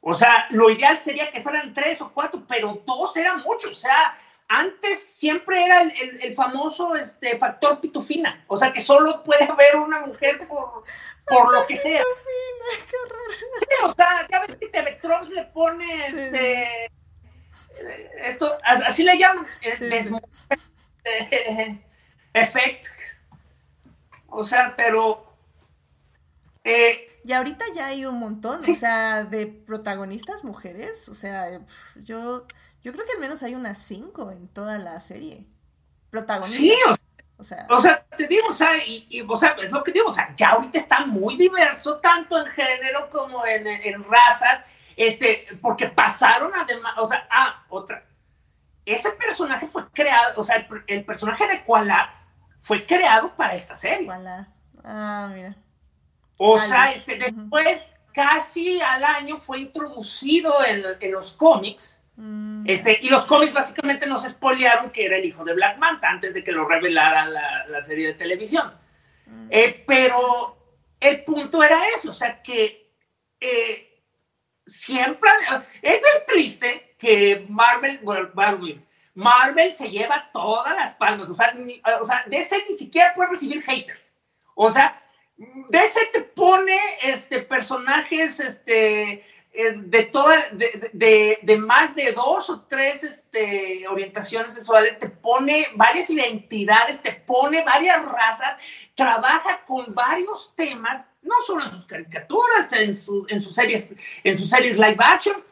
O 0.00 0.14
sea, 0.14 0.46
lo 0.50 0.68
ideal 0.68 0.98
sería 0.98 1.30
que 1.30 1.42
fueran 1.42 1.72
tres 1.72 2.00
o 2.00 2.12
cuatro, 2.12 2.42
pero 2.48 2.82
dos 2.84 3.16
era 3.16 3.36
mucho. 3.36 3.70
O 3.70 3.74
sea, 3.74 4.18
antes 4.48 5.00
siempre 5.00 5.64
era 5.64 5.82
el, 5.82 6.34
famoso 6.34 6.96
este, 6.96 7.38
factor 7.38 7.80
pitufina. 7.80 8.44
O 8.48 8.58
sea, 8.58 8.72
que 8.72 8.80
solo 8.80 9.22
puede 9.22 9.44
haber 9.44 9.76
una 9.76 10.00
mujer 10.04 10.38
por, 10.48 10.82
por 11.26 11.52
lo 11.52 11.66
que 11.68 11.76
sea. 11.76 12.02
Pitufina, 12.02 12.90
qué 12.90 12.96
horror. 13.06 13.32
Sí, 13.60 13.84
o 13.84 13.92
sea, 13.92 14.28
ya 14.28 14.40
ves 14.40 14.56
que 14.56 14.66
Teletron 14.66 15.34
le 15.34 15.44
pone 15.44 16.06
este. 16.06 16.90
Esto, 18.24 18.58
así 18.64 19.04
le 19.04 19.16
llaman. 19.16 19.46
Effect. 22.34 22.86
O 24.28 24.44
sea, 24.44 24.74
pero. 24.76 25.26
Eh, 26.64 27.20
y 27.24 27.32
ahorita 27.32 27.64
ya 27.74 27.86
hay 27.86 28.06
un 28.06 28.18
montón, 28.18 28.60
o 28.60 28.74
sea, 28.74 29.24
de 29.24 29.46
protagonistas 29.46 30.44
mujeres. 30.44 31.08
O 31.08 31.14
sea, 31.14 31.60
yo, 32.02 32.46
yo 32.82 32.92
creo 32.92 33.04
que 33.04 33.12
al 33.12 33.20
menos 33.20 33.42
hay 33.42 33.54
unas 33.54 33.78
cinco 33.78 34.30
en 34.32 34.48
toda 34.48 34.78
la 34.78 34.98
serie. 35.00 35.46
Protagonistas. 36.10 36.58
Sí, 36.58 36.74
o, 37.36 37.44
sea, 37.44 37.66
o 37.70 37.80
sea, 37.80 38.04
te 38.16 38.26
digo, 38.26 38.48
o 38.48 38.54
sea, 38.54 38.76
y, 38.86 39.24
o 39.28 39.36
sea, 39.36 39.56
es 39.62 39.70
lo 39.70 39.82
que 39.82 39.92
digo, 39.92 40.08
o 40.08 40.12
sea, 40.12 40.34
ya 40.36 40.50
ahorita 40.50 40.78
está 40.78 41.06
muy 41.06 41.36
diverso, 41.36 41.98
tanto 41.98 42.38
en 42.38 42.46
género 42.46 43.10
como 43.10 43.44
en, 43.46 43.66
en 43.66 44.04
razas, 44.04 44.62
este, 44.96 45.48
porque 45.60 45.88
pasaron 45.88 46.52
además, 46.54 46.94
o 46.98 47.08
sea, 47.08 47.26
ah, 47.30 47.64
otra, 47.68 48.04
ese 48.84 49.10
personaje 49.12 49.66
fue 49.66 49.88
creado, 49.90 50.40
o 50.40 50.44
sea, 50.44 50.66
el, 50.86 51.04
personaje 51.04 51.46
de 51.46 51.62
Qualat 51.62 52.14
fue 52.60 52.84
creado 52.84 53.34
para 53.36 53.54
esta 53.54 53.74
serie. 53.74 54.06
Qualat. 54.06 54.48
Ah, 54.84 55.30
mira. 55.32 55.56
O 56.36 56.58
sea, 56.58 56.92
este, 56.92 57.16
después, 57.16 57.88
casi 58.12 58.80
al 58.80 59.04
año, 59.04 59.38
fue 59.38 59.60
introducido 59.60 60.52
en, 60.64 61.12
los 61.12 61.32
cómics. 61.32 62.02
Mm. 62.16 62.62
Este, 62.66 62.98
y 63.00 63.08
los 63.08 63.24
cómics 63.26 63.52
básicamente 63.52 64.06
nos 64.06 64.24
espolearon 64.24 64.90
que 64.90 65.06
era 65.06 65.16
el 65.16 65.24
hijo 65.24 65.44
de 65.44 65.54
Black 65.54 65.78
Manta 65.78 66.10
antes 66.10 66.34
de 66.34 66.42
que 66.42 66.52
lo 66.52 66.66
revelara 66.66 67.26
la, 67.26 67.82
serie 67.82 68.08
de 68.08 68.14
televisión. 68.14 68.72
Mm. 69.26 69.46
Eh, 69.50 69.84
pero 69.86 70.56
el 70.98 71.22
punto 71.24 71.62
era 71.62 71.78
eso, 71.96 72.10
o 72.10 72.14
sea, 72.14 72.42
que 72.42 72.92
eh, 73.38 74.02
siempre 74.66 75.30
es 75.82 76.00
bien 76.00 76.24
triste 76.26 76.91
que 77.02 77.44
Marvel, 77.48 78.00
Marvel 79.14 79.72
se 79.72 79.90
lleva 79.90 80.30
todas 80.32 80.76
las 80.76 80.94
palmas, 80.94 81.28
o 81.28 81.34
sea, 81.34 81.52
o 82.00 82.04
sea, 82.04 82.22
DC 82.28 82.64
ni 82.68 82.76
siquiera 82.76 83.12
puede 83.12 83.30
recibir 83.30 83.60
haters. 83.60 84.12
O 84.54 84.70
sea, 84.70 85.02
DC 85.36 85.98
te 86.12 86.20
pone 86.20 86.78
este, 87.02 87.40
personajes 87.40 88.38
este, 88.38 89.14
eh, 89.52 89.72
de, 89.74 90.04
toda, 90.04 90.36
de, 90.52 91.40
de, 91.42 91.56
más 91.56 91.92
de 91.96 92.12
dos 92.12 92.48
o 92.50 92.60
tres 92.68 93.02
este, 93.02 93.88
orientaciones 93.88 94.54
sexuales, 94.54 94.96
te 95.00 95.08
pone 95.08 95.66
varias 95.74 96.08
identidades, 96.08 97.02
te 97.02 97.10
pone 97.10 97.64
varias 97.64 98.04
razas, 98.04 98.58
trabaja 98.94 99.64
con 99.66 99.92
varios 99.92 100.54
temas 100.54 101.04
no 101.20 101.34
solo 101.44 101.64
en 101.64 101.70
sus 101.72 101.84
caricaturas, 101.84 102.72
en, 102.72 102.96
en, 103.28 103.42
sus 103.42 103.54
series, 103.56 103.92
en 104.22 104.38
sus 104.38 104.50
series 104.50 104.76
live 104.76 104.98
action, 105.00 105.42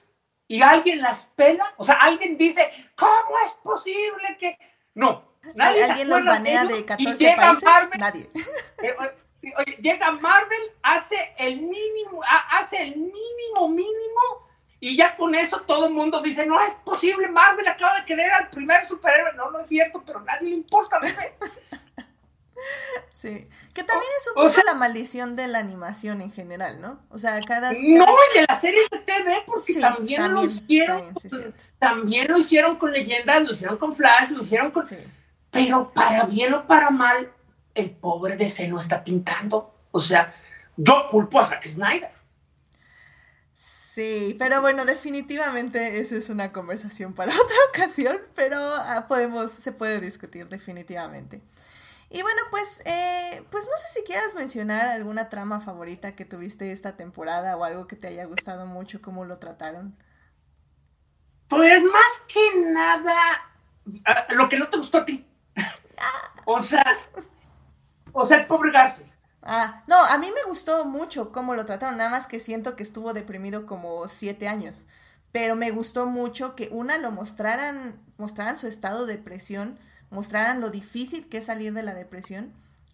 y 0.51 0.63
alguien 0.63 1.01
las 1.01 1.27
pela, 1.27 1.65
o 1.77 1.85
sea, 1.85 1.95
alguien 1.95 2.37
dice, 2.37 2.69
¿cómo 2.97 3.39
es 3.47 3.53
posible 3.63 4.37
que...? 4.37 4.59
No, 4.95 5.37
nadie 5.55 5.85
¿Alguien 5.85 6.09
los 6.09 6.25
banea 6.25 6.65
de, 6.65 6.85
14 6.85 7.37
países? 7.37 7.91
nadie. 7.99 8.31
Eh, 9.43 9.55
oye, 9.57 9.79
llega 9.81 10.11
Marvel, 10.11 10.61
hace 10.83 11.35
el 11.39 11.61
mínimo, 11.61 12.21
hace 12.51 12.83
el 12.83 12.97
mínimo 12.97 13.69
mínimo, 13.69 14.49
y 14.81 14.97
ya 14.97 15.17
con 15.17 15.35
eso 15.35 15.61
todo 15.61 15.87
el 15.87 15.95
mundo 15.95 16.21
dice, 16.21 16.45
no 16.45 16.61
es 16.61 16.75
posible, 16.85 17.29
Marvel 17.29 17.69
acaba 17.69 18.01
de 18.01 18.05
querer 18.05 18.33
al 18.33 18.51
primer 18.51 18.85
superhéroe. 18.87 19.33
No, 19.35 19.51
no 19.51 19.61
es 19.61 19.69
cierto, 19.69 20.03
pero 20.05 20.19
a 20.19 20.23
nadie 20.25 20.51
le 20.51 20.57
importa. 20.57 20.99
Sí, 23.13 23.49
que 23.75 23.85
también 23.85 24.11
es 24.19 24.29
un 24.29 24.35
poco 24.35 24.63
la 24.65 24.75
maldición 24.75 25.37
de 25.37 25.47
la 25.47 25.59
animación 25.59 26.21
en 26.23 26.33
general, 26.33 26.81
¿no? 26.81 27.01
O 27.11 27.19
sea, 27.19 27.41
cada... 27.43 27.73
No, 27.73 27.79
y 27.79 28.39
de 28.39 28.47
la 28.49 28.59
serie 28.59 28.81
de 28.91 28.99
TV, 28.99 29.43
porque 29.47 29.75
también, 29.75 30.33
lo 30.33 30.45
hicieron, 30.45 31.15
también, 31.79 32.29
lo 32.31 32.39
hicieron 32.39 32.77
con 32.77 32.93
leyendas, 32.93 33.43
lo 33.43 33.53
hicieron 33.53 33.77
con 33.77 33.95
Flash, 33.95 34.31
lo 34.31 34.43
hicieron 34.43 34.71
con... 34.71 34.87
Pero 35.51 35.93
para 35.93 36.25
bien 36.25 36.55
o 36.55 36.67
para 36.67 36.91
mal, 36.91 37.33
el 37.75 37.91
pobre 37.91 38.37
DC 38.37 38.69
no 38.69 38.79
está 38.79 39.03
pintando. 39.05 39.75
O 39.91 40.01
sea, 40.01 40.35
yo 40.77 41.07
culpo 41.11 41.41
a 41.41 41.45
Zack 41.45 41.67
Snyder. 41.67 42.11
Sí, 43.55 44.37
pero 44.39 44.63
bueno, 44.63 44.87
definitivamente 44.87 46.01
esa 46.01 46.15
es 46.15 46.31
una 46.31 46.53
conversación 46.53 47.13
para 47.13 47.33
otra 47.35 47.57
ocasión, 47.69 48.19
pero 48.35 48.57
ah, 48.57 49.05
podemos, 49.07 49.51
se 49.51 49.73
puede 49.73 50.01
discutir 50.01 50.49
definitivamente. 50.49 51.43
Y 52.13 52.23
bueno, 52.23 52.43
pues, 52.51 52.83
eh, 52.87 53.45
pues 53.51 53.67
no 53.67 53.73
sé 53.77 53.95
si 53.95 54.05
quieras 54.05 54.35
mencionar 54.35 54.89
alguna 54.89 55.29
trama 55.29 55.61
favorita 55.61 56.17
que 56.17 56.25
tuviste 56.25 56.73
esta 56.73 56.97
temporada 56.97 57.57
o 57.57 57.63
algo 57.63 57.87
que 57.87 57.95
te 57.95 58.09
haya 58.09 58.25
gustado 58.25 58.67
mucho, 58.67 59.01
cómo 59.01 59.25
lo 59.25 59.39
trataron. 59.39 59.97
Pues 61.47 61.85
más 61.85 62.25
que 62.27 62.61
nada, 62.61 63.15
ah, 64.05 64.27
lo 64.31 64.49
que 64.49 64.59
no 64.59 64.69
te 64.69 64.79
gustó 64.79 64.99
a 64.99 65.05
ti. 65.05 65.25
o 66.47 66.61
sea, 66.61 66.85
o 68.13 68.27
sea, 68.27 68.39
el 68.39 68.47
pobre 68.47 68.73
Garfield. 68.73 69.11
Ah, 69.43 69.85
no, 69.87 69.97
a 69.97 70.19
mí 70.19 70.31
me 70.35 70.49
gustó 70.49 70.85
mucho 70.85 71.31
cómo 71.31 71.55
lo 71.55 71.65
trataron, 71.65 71.97
nada 71.97 72.11
más 72.11 72.27
que 72.27 72.41
siento 72.41 72.75
que 72.75 72.83
estuvo 72.83 73.15
deprimido 73.15 73.67
como 73.67 74.09
siete 74.09 74.49
años. 74.49 74.87
Pero 75.33 75.55
me 75.55 75.71
gustó 75.71 76.07
mucho 76.07 76.57
que 76.57 76.69
una 76.73 76.99
lo 76.99 77.13
mostraran, 77.13 78.01
mostraran 78.19 78.59
su 78.59 78.67
estado 78.67 79.07
de 79.07 79.17
depresión, 79.17 79.79
mostraran 80.11 80.61
lo 80.61 80.71
difícil 80.71 81.29
que 81.29 81.39
es 81.39 81.47
salir 81.47 81.73
de 81.73 81.83
la 81.83 81.95
depresión. 81.95 82.53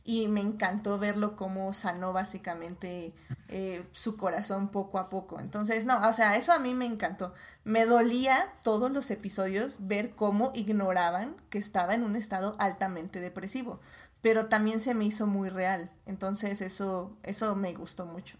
Y 0.09 0.29
me 0.29 0.40
encantó 0.40 1.00
verlo 1.00 1.35
cómo 1.35 1.72
sanó 1.72 2.12
básicamente 2.12 3.12
eh, 3.48 3.85
su 3.90 4.16
corazón 4.16 4.68
poco 4.68 5.00
a 5.00 5.09
poco. 5.09 5.40
Entonces, 5.40 5.85
no, 5.85 5.98
o 6.09 6.12
sea, 6.12 6.37
eso 6.37 6.52
a 6.52 6.61
mí 6.61 6.74
me 6.74 6.87
encantó. 6.87 7.35
Me 7.64 7.87
dolía 7.87 8.52
todos 8.62 8.88
los 8.92 9.11
episodios 9.11 9.79
ver 9.81 10.11
cómo 10.11 10.52
ignoraban 10.55 11.35
que 11.50 11.59
estaba 11.59 11.94
en 11.94 12.05
un 12.05 12.14
estado 12.14 12.55
altamente 12.61 13.18
depresivo 13.18 13.81
pero 14.26 14.46
también 14.46 14.81
se 14.81 14.92
me 14.92 15.05
hizo 15.05 15.29
muy 15.29 15.50
real. 15.50 15.88
Entonces 16.05 16.61
eso, 16.61 17.16
eso 17.22 17.55
me 17.55 17.72
gustó 17.74 18.07
mucho. 18.07 18.37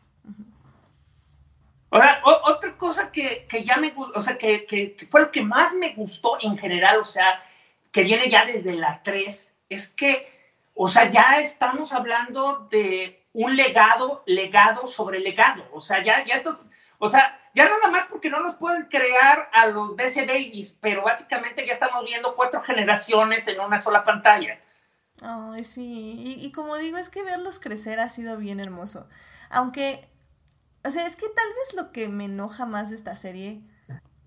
Ahora, 1.91 2.21
otra 2.25 2.77
cosa 2.77 3.13
que, 3.13 3.47
ya 3.65 3.77
me 3.77 3.91
gustó, 3.91 4.19
o 4.19 4.21
sea, 4.21 4.37
que, 4.37 4.97
fue 5.09 5.21
lo 5.21 5.31
que 5.31 5.43
más 5.43 5.75
me 5.75 5.95
gustó 5.95 6.39
en 6.41 6.59
general, 6.59 6.99
o 6.99 7.05
sea, 7.05 7.41
que 7.97 8.03
viene 8.03 8.29
ya 8.29 8.45
desde 8.45 8.75
la 8.75 9.03
3, 9.03 9.55
es 9.71 9.89
que, 9.89 10.31
o 10.75 10.87
sea, 10.87 11.09
ya 11.09 11.41
estamos 11.41 11.95
hablando 11.95 12.69
de 12.71 13.27
un 13.33 13.57
legado, 13.57 14.23
legado 14.27 14.87
sobre 14.87 15.19
legado. 15.19 15.67
O 15.73 15.81
sea, 15.81 16.05
ya, 16.05 16.23
ya 16.23 16.35
esto, 16.35 16.61
o 16.99 17.09
sea, 17.09 17.41
ya 17.55 17.67
nada 17.67 17.89
más 17.89 18.05
porque 18.05 18.29
no 18.29 18.41
nos 18.41 18.57
pueden 18.57 18.85
crear 18.89 19.49
a 19.51 19.69
los 19.69 19.97
DC 19.97 20.27
Babies, 20.27 20.77
pero 20.79 21.05
básicamente 21.05 21.67
ya 21.67 21.73
estamos 21.73 22.05
viendo 22.05 22.37
cuatro 22.37 22.61
generaciones 22.61 23.49
en 23.49 23.61
una 23.61 23.81
sola 23.81 24.05
pantalla. 24.05 24.61
Ay, 25.23 25.65
sí. 25.65 26.37
Y, 26.39 26.53
como 26.53 26.77
digo, 26.77 26.99
es 26.99 27.09
que 27.09 27.23
verlos 27.23 27.59
crecer 27.59 27.99
ha 27.99 28.11
sido 28.11 28.37
bien 28.37 28.61
hermoso. 28.61 29.09
Aunque, 29.49 30.07
o 30.85 30.91
sea, 30.91 31.07
es 31.07 31.17
que 31.17 31.31
tal 31.31 31.49
vez 31.49 31.83
lo 31.83 31.93
que 31.93 32.09
me 32.09 32.27
enoja 32.27 32.67
más 32.67 32.91
de 32.91 32.97
esta 32.97 33.17
serie 33.17 33.63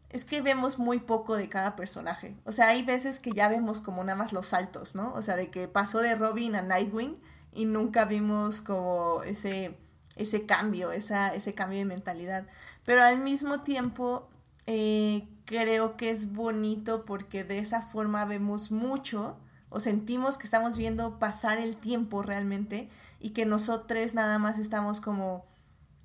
es 0.09 0.25
que 0.25 0.41
vemos 0.41 0.79
muy 0.79 0.99
poco 0.99 1.35
de 1.35 1.49
cada 1.49 1.75
personaje. 1.75 2.35
O 2.45 2.51
sea, 2.51 2.69
hay 2.69 2.83
veces 2.83 3.19
que 3.19 3.31
ya 3.31 3.47
vemos 3.49 3.79
como 3.79 4.03
nada 4.03 4.17
más 4.17 4.33
los 4.33 4.47
saltos, 4.47 4.95
¿no? 4.95 5.13
O 5.13 5.21
sea, 5.21 5.35
de 5.35 5.51
que 5.51 5.67
pasó 5.67 5.99
de 5.99 6.15
Robin 6.15 6.55
a 6.55 6.61
Nightwing 6.61 7.17
y 7.53 7.65
nunca 7.65 8.05
vimos 8.05 8.61
como 8.61 9.21
ese, 9.23 9.77
ese 10.15 10.45
cambio, 10.45 10.91
esa, 10.91 11.33
ese 11.33 11.53
cambio 11.53 11.79
de 11.79 11.85
mentalidad. 11.85 12.47
Pero 12.85 13.03
al 13.03 13.19
mismo 13.19 13.61
tiempo, 13.61 14.27
eh, 14.65 15.27
creo 15.45 15.97
que 15.97 16.09
es 16.09 16.33
bonito 16.33 17.05
porque 17.05 17.43
de 17.43 17.59
esa 17.59 17.81
forma 17.81 18.25
vemos 18.25 18.71
mucho 18.71 19.37
o 19.69 19.79
sentimos 19.79 20.37
que 20.37 20.45
estamos 20.45 20.77
viendo 20.77 21.19
pasar 21.19 21.59
el 21.59 21.77
tiempo 21.77 22.23
realmente 22.23 22.89
y 23.19 23.31
que 23.31 23.45
nosotros 23.45 24.13
nada 24.13 24.39
más 24.39 24.57
estamos 24.57 25.01
como 25.01 25.45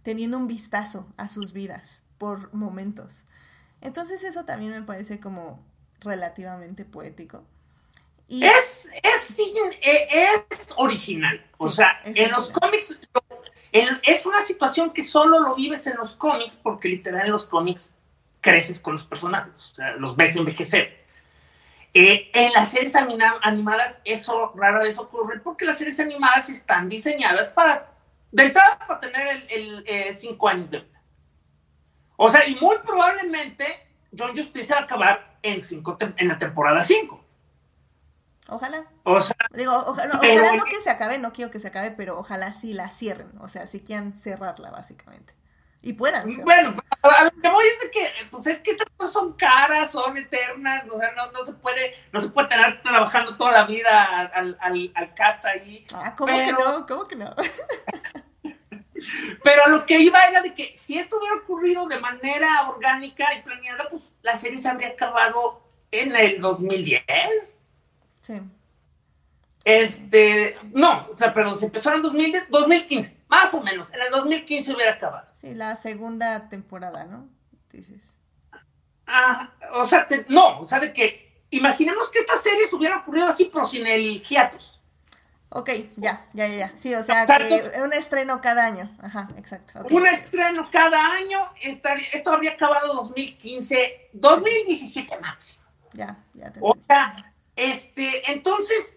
teniendo 0.02 0.36
un 0.36 0.46
vistazo 0.46 1.06
a 1.16 1.28
sus 1.28 1.52
vidas 1.52 2.02
por 2.18 2.52
momentos. 2.52 3.24
Entonces 3.84 4.24
eso 4.24 4.44
también 4.44 4.72
me 4.72 4.82
parece 4.82 5.20
como 5.20 5.64
relativamente 6.00 6.84
poético. 6.84 7.44
Y 8.26 8.44
es, 8.44 8.88
es, 9.02 9.38
es 9.38 10.74
original. 10.76 11.44
O 11.58 11.68
sea, 11.68 12.00
en 12.04 12.30
los 12.32 12.48
cómics 12.48 12.98
es 14.02 14.26
una 14.26 14.40
situación 14.40 14.92
que 14.92 15.02
solo 15.02 15.40
lo 15.40 15.54
vives 15.54 15.86
en 15.86 15.96
los 15.96 16.14
cómics 16.14 16.56
porque 16.56 16.88
literal 16.88 17.26
en 17.26 17.32
los 17.32 17.44
cómics 17.44 17.92
creces 18.40 18.80
con 18.80 18.94
los 18.94 19.04
personajes, 19.04 19.52
o 19.54 19.58
sea, 19.58 19.92
los 19.96 20.16
ves 20.16 20.36
envejecer. 20.36 21.04
Eh, 21.92 22.30
en 22.34 22.52
las 22.52 22.70
series 22.70 22.94
animadas 22.96 24.00
eso 24.04 24.52
rara 24.56 24.82
vez 24.82 24.98
ocurre 24.98 25.38
porque 25.40 25.64
las 25.64 25.78
series 25.78 26.00
animadas 26.00 26.48
están 26.50 26.88
diseñadas 26.88 27.50
para, 27.50 27.92
de 28.32 28.44
entrada, 28.44 28.78
para 28.86 29.00
tener 29.00 29.46
el, 29.48 29.84
eh, 29.86 30.12
cinco 30.14 30.48
años 30.48 30.70
de. 30.70 30.84
O 32.26 32.30
sea, 32.30 32.46
y 32.48 32.54
muy 32.54 32.76
probablemente 32.78 33.66
John 34.16 34.34
Justice 34.34 34.72
va 34.72 34.80
a 34.80 34.82
acabar 34.84 35.36
en, 35.42 35.60
cinco 35.60 35.98
en 36.00 36.28
la 36.28 36.38
temporada 36.38 36.82
5. 36.82 37.22
Ojalá. 38.48 38.86
O 39.02 39.20
sea, 39.20 39.36
Digo, 39.50 39.72
ojalá, 39.86 40.14
ojalá 40.16 40.56
no 40.56 40.64
que 40.64 40.80
se 40.80 40.88
acabe, 40.88 41.18
no 41.18 41.34
quiero 41.34 41.50
que 41.50 41.60
se 41.60 41.68
acabe, 41.68 41.90
pero 41.90 42.18
ojalá 42.18 42.54
sí 42.54 42.72
la 42.72 42.88
cierren. 42.88 43.30
O 43.40 43.48
sea, 43.48 43.66
si 43.66 43.80
quieran 43.80 44.16
cerrarla, 44.16 44.70
básicamente 44.70 45.34
y 45.84 45.92
puedan. 45.92 46.26
Bueno, 46.42 46.74
a 47.02 47.24
lo 47.24 47.30
que 47.30 47.48
voy 47.48 47.66
es 47.66 47.82
de 47.82 47.90
que, 47.90 48.10
pues 48.30 48.46
es 48.46 48.58
que 48.60 48.70
estas 48.70 48.88
cosas 48.96 49.12
son 49.12 49.34
caras, 49.34 49.90
son 49.90 50.16
eternas, 50.16 50.84
o 50.90 50.98
sea, 50.98 51.12
no, 51.12 51.30
no 51.30 51.44
se 51.44 51.52
puede, 51.52 51.94
no 52.10 52.20
se 52.20 52.28
puede 52.28 52.48
tener 52.48 52.82
trabajando 52.82 53.36
toda 53.36 53.52
la 53.52 53.66
vida 53.66 54.30
al, 54.34 54.56
al, 54.60 54.92
al 54.94 55.14
cast 55.14 55.44
ahí. 55.44 55.84
Ah, 55.94 56.14
¿cómo 56.16 56.34
que 56.34 56.52
no? 56.52 56.86
¿Cómo 56.86 57.06
que 57.06 57.16
no? 57.16 57.34
pero 59.42 59.68
lo 59.68 59.86
que 59.86 59.98
iba 59.98 60.22
era 60.24 60.42
de 60.42 60.54
que 60.54 60.74
si 60.74 60.98
esto 60.98 61.18
hubiera 61.18 61.36
ocurrido 61.36 61.86
de 61.86 61.98
manera 62.00 62.68
orgánica 62.68 63.34
y 63.34 63.42
planeada, 63.42 63.88
pues 63.88 64.02
la 64.22 64.36
serie 64.36 64.58
se 64.58 64.68
habría 64.68 64.88
acabado 64.88 65.62
en 65.90 66.14
el 66.16 66.40
2010. 66.40 67.58
Sí. 68.20 68.40
Este, 69.64 70.58
no, 70.74 71.08
o 71.10 71.16
sea, 71.16 71.32
perdón, 71.32 71.56
se 71.56 71.66
empezó 71.66 71.92
en 71.94 72.02
2000, 72.02 72.44
2015, 72.50 73.16
más 73.28 73.54
o 73.54 73.62
menos. 73.62 73.92
En 73.94 74.00
el 74.02 74.10
2015 74.10 74.74
hubiera 74.74 74.92
acabado. 74.92 75.26
Sí, 75.32 75.54
la 75.54 75.74
segunda 75.76 76.48
temporada, 76.48 77.06
¿no? 77.06 77.28
Dices. 77.72 78.18
Ah, 79.06 79.50
o 79.72 79.84
sea, 79.86 80.06
no, 80.28 80.60
o 80.60 80.64
sea, 80.66 80.80
de 80.80 80.92
que 80.92 81.44
imaginemos 81.50 82.10
que 82.10 82.20
esta 82.20 82.36
serie 82.36 82.68
se 82.68 82.74
hubiera 82.74 82.98
ocurrido 82.98 83.26
así, 83.26 83.50
pero 83.52 83.64
sin 83.64 83.86
el 83.86 84.22
hiatus. 84.22 84.73
Ok, 85.56 85.70
ya, 85.96 86.26
ya, 86.32 86.48
ya, 86.48 86.76
Sí, 86.76 86.92
o 86.96 87.02
sea, 87.04 87.26
que 87.26 87.70
un 87.80 87.92
estreno 87.92 88.40
cada 88.40 88.66
año. 88.66 88.90
Ajá, 89.00 89.28
exacto. 89.36 89.86
un 89.88 90.04
estreno 90.04 90.68
cada 90.72 91.12
año. 91.12 91.38
esto 91.62 92.32
habría 92.32 92.52
acabado 92.52 92.92
2015, 92.94 94.10
2017 94.14 95.20
máximo. 95.20 95.62
Ya, 95.92 96.18
ya. 96.34 96.52
Te 96.52 96.58
o 96.60 96.76
sea, 96.88 97.32
este, 97.54 98.32
entonces 98.32 98.96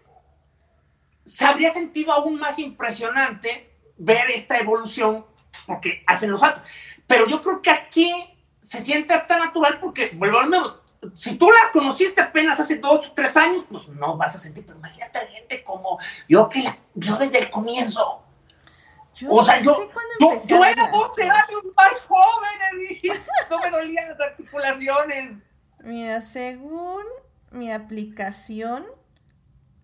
se 1.24 1.44
habría 1.44 1.72
sentido 1.72 2.12
aún 2.12 2.40
más 2.40 2.58
impresionante 2.58 3.70
ver 3.96 4.28
esta 4.32 4.58
evolución 4.58 5.24
porque 5.64 6.02
hacen 6.08 6.32
los 6.32 6.40
saltos. 6.40 6.68
Pero 7.06 7.28
yo 7.28 7.40
creo 7.40 7.62
que 7.62 7.70
aquí 7.70 8.12
se 8.60 8.80
siente 8.80 9.16
tan 9.28 9.38
natural 9.38 9.78
porque, 9.80 10.10
vuelvo 10.12 10.40
al 10.40 10.50
nuevo, 10.50 10.80
si 11.14 11.36
tú 11.36 11.48
la 11.50 11.70
conociste 11.72 12.20
apenas 12.20 12.58
hace 12.58 12.78
dos 12.78 13.06
o 13.06 13.12
tres 13.12 13.36
años, 13.36 13.64
pues 13.70 13.86
no 13.86 14.16
vas 14.16 14.34
a 14.34 14.40
sentir, 14.40 14.66
pero 14.66 14.78
imagínate 14.78 15.18
yo 16.28 16.48
que 16.48 16.62
la 16.62 16.76
vio 16.94 17.16
desde 17.16 17.38
el 17.38 17.50
comienzo. 17.50 18.22
Yo 19.14 19.32
o 19.32 19.44
sea, 19.44 19.58
yo, 19.58 19.90
yo, 20.20 20.46
yo 20.46 20.64
era 20.64 20.90
12 20.90 21.22
años 21.22 21.62
más 21.76 22.00
joven 22.02 23.00
y 23.02 23.08
no 23.50 23.58
me 23.58 23.70
dolían 23.70 24.10
las 24.10 24.20
articulaciones. 24.20 25.32
Mira, 25.80 26.22
según 26.22 27.02
mi 27.50 27.72
aplicación, 27.72 28.86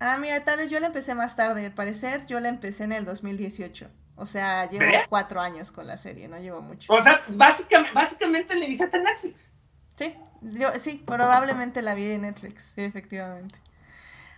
Ah, 0.00 0.18
mira, 0.18 0.44
tal 0.44 0.58
vez 0.58 0.70
yo 0.70 0.80
la 0.80 0.86
empecé 0.86 1.14
más 1.14 1.34
tarde. 1.36 1.64
Al 1.64 1.72
parecer, 1.72 2.26
yo 2.26 2.40
la 2.40 2.48
empecé 2.48 2.84
en 2.84 2.92
el 2.92 3.04
2018. 3.04 3.88
O 4.16 4.26
sea, 4.26 4.68
llevo 4.68 4.84
cuatro 5.08 5.40
años 5.40 5.72
con 5.72 5.86
la 5.86 5.96
serie, 5.96 6.28
no 6.28 6.38
llevo 6.38 6.60
mucho. 6.60 6.92
O 6.92 7.02
sea, 7.02 7.22
básicamente, 7.28 7.92
básicamente 7.94 8.54
le 8.54 8.66
en 8.66 9.02
Netflix. 9.02 9.50
Sí, 9.96 10.14
yo, 10.42 10.68
sí, 10.78 11.02
probablemente 11.04 11.82
la 11.82 11.94
vi 11.94 12.12
en 12.12 12.22
Netflix, 12.22 12.74
efectivamente. 12.76 13.58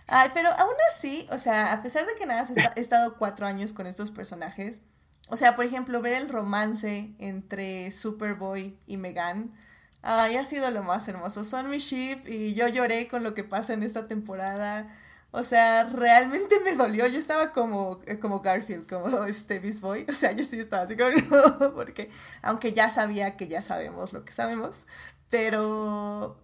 Ay, 0.07 0.29
pero 0.33 0.49
aún 0.49 0.75
así, 0.91 1.27
o 1.31 1.37
sea, 1.37 1.73
a 1.73 1.83
pesar 1.83 2.05
de 2.05 2.15
que 2.15 2.25
nada, 2.25 2.45
he 2.75 2.81
estado 2.81 3.17
cuatro 3.17 3.45
años 3.45 3.73
con 3.73 3.87
estos 3.87 4.11
personajes, 4.11 4.81
o 5.29 5.35
sea, 5.35 5.55
por 5.55 5.65
ejemplo, 5.65 6.01
ver 6.01 6.13
el 6.13 6.29
romance 6.29 7.13
entre 7.19 7.91
Superboy 7.91 8.77
y 8.85 8.97
Megan, 8.97 9.53
ay, 10.01 10.37
ha 10.37 10.45
sido 10.45 10.71
lo 10.71 10.83
más 10.83 11.07
hermoso. 11.07 11.43
Son 11.43 11.69
mi 11.69 11.79
ship 11.79 12.21
y 12.25 12.53
yo 12.55 12.67
lloré 12.67 13.07
con 13.07 13.23
lo 13.23 13.33
que 13.33 13.43
pasa 13.43 13.73
en 13.73 13.83
esta 13.83 14.07
temporada. 14.07 14.87
O 15.31 15.43
sea, 15.43 15.83
realmente 15.83 16.59
me 16.65 16.75
dolió. 16.75 17.07
Yo 17.07 17.19
estaba 17.19 17.51
como, 17.51 17.99
eh, 18.05 18.19
como 18.19 18.41
Garfield, 18.41 18.87
como 18.87 19.25
este 19.25 19.59
Beast 19.59 19.81
Boy. 19.81 20.05
O 20.09 20.13
sea, 20.13 20.31
yo 20.31 20.45
sí 20.45 20.59
estaba 20.59 20.83
así 20.83 20.95
como, 20.95 21.73
porque 21.75 22.09
aunque 22.41 22.73
ya 22.73 22.89
sabía 22.89 23.35
que 23.37 23.47
ya 23.47 23.61
sabemos 23.61 24.13
lo 24.13 24.23
que 24.23 24.33
sabemos, 24.33 24.87
pero 25.29 26.39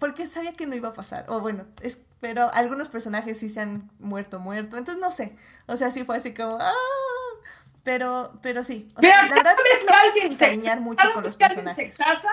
porque 0.00 0.26
sabía 0.26 0.54
que 0.54 0.66
no 0.66 0.74
iba 0.74 0.88
a 0.90 0.92
pasar. 0.94 1.26
O 1.28 1.40
bueno, 1.40 1.66
es, 1.82 2.00
pero 2.22 2.48
algunos 2.54 2.88
personajes 2.88 3.40
sí 3.40 3.48
se 3.48 3.60
han 3.60 3.90
muerto, 3.98 4.38
muerto. 4.38 4.76
Entonces 4.76 5.02
no 5.02 5.10
sé. 5.10 5.36
O 5.66 5.76
sea, 5.76 5.90
sí 5.90 6.04
fue 6.04 6.18
así 6.18 6.32
como, 6.32 6.56
ah. 6.60 6.70
Pero, 7.82 8.38
pero 8.40 8.62
sí. 8.62 8.88
O 8.94 9.00
sea, 9.00 9.24
la 9.24 9.34
verdad 9.34 9.54
es 9.72 9.80
que 9.80 9.92
alguien 9.92 10.28
se 10.28 10.44
encariñar 10.44 10.80
mucho 10.80 11.12
con 11.12 11.24
los 11.24 11.36
personajes. 11.36 11.96
Se 11.96 12.04
casa, 12.04 12.28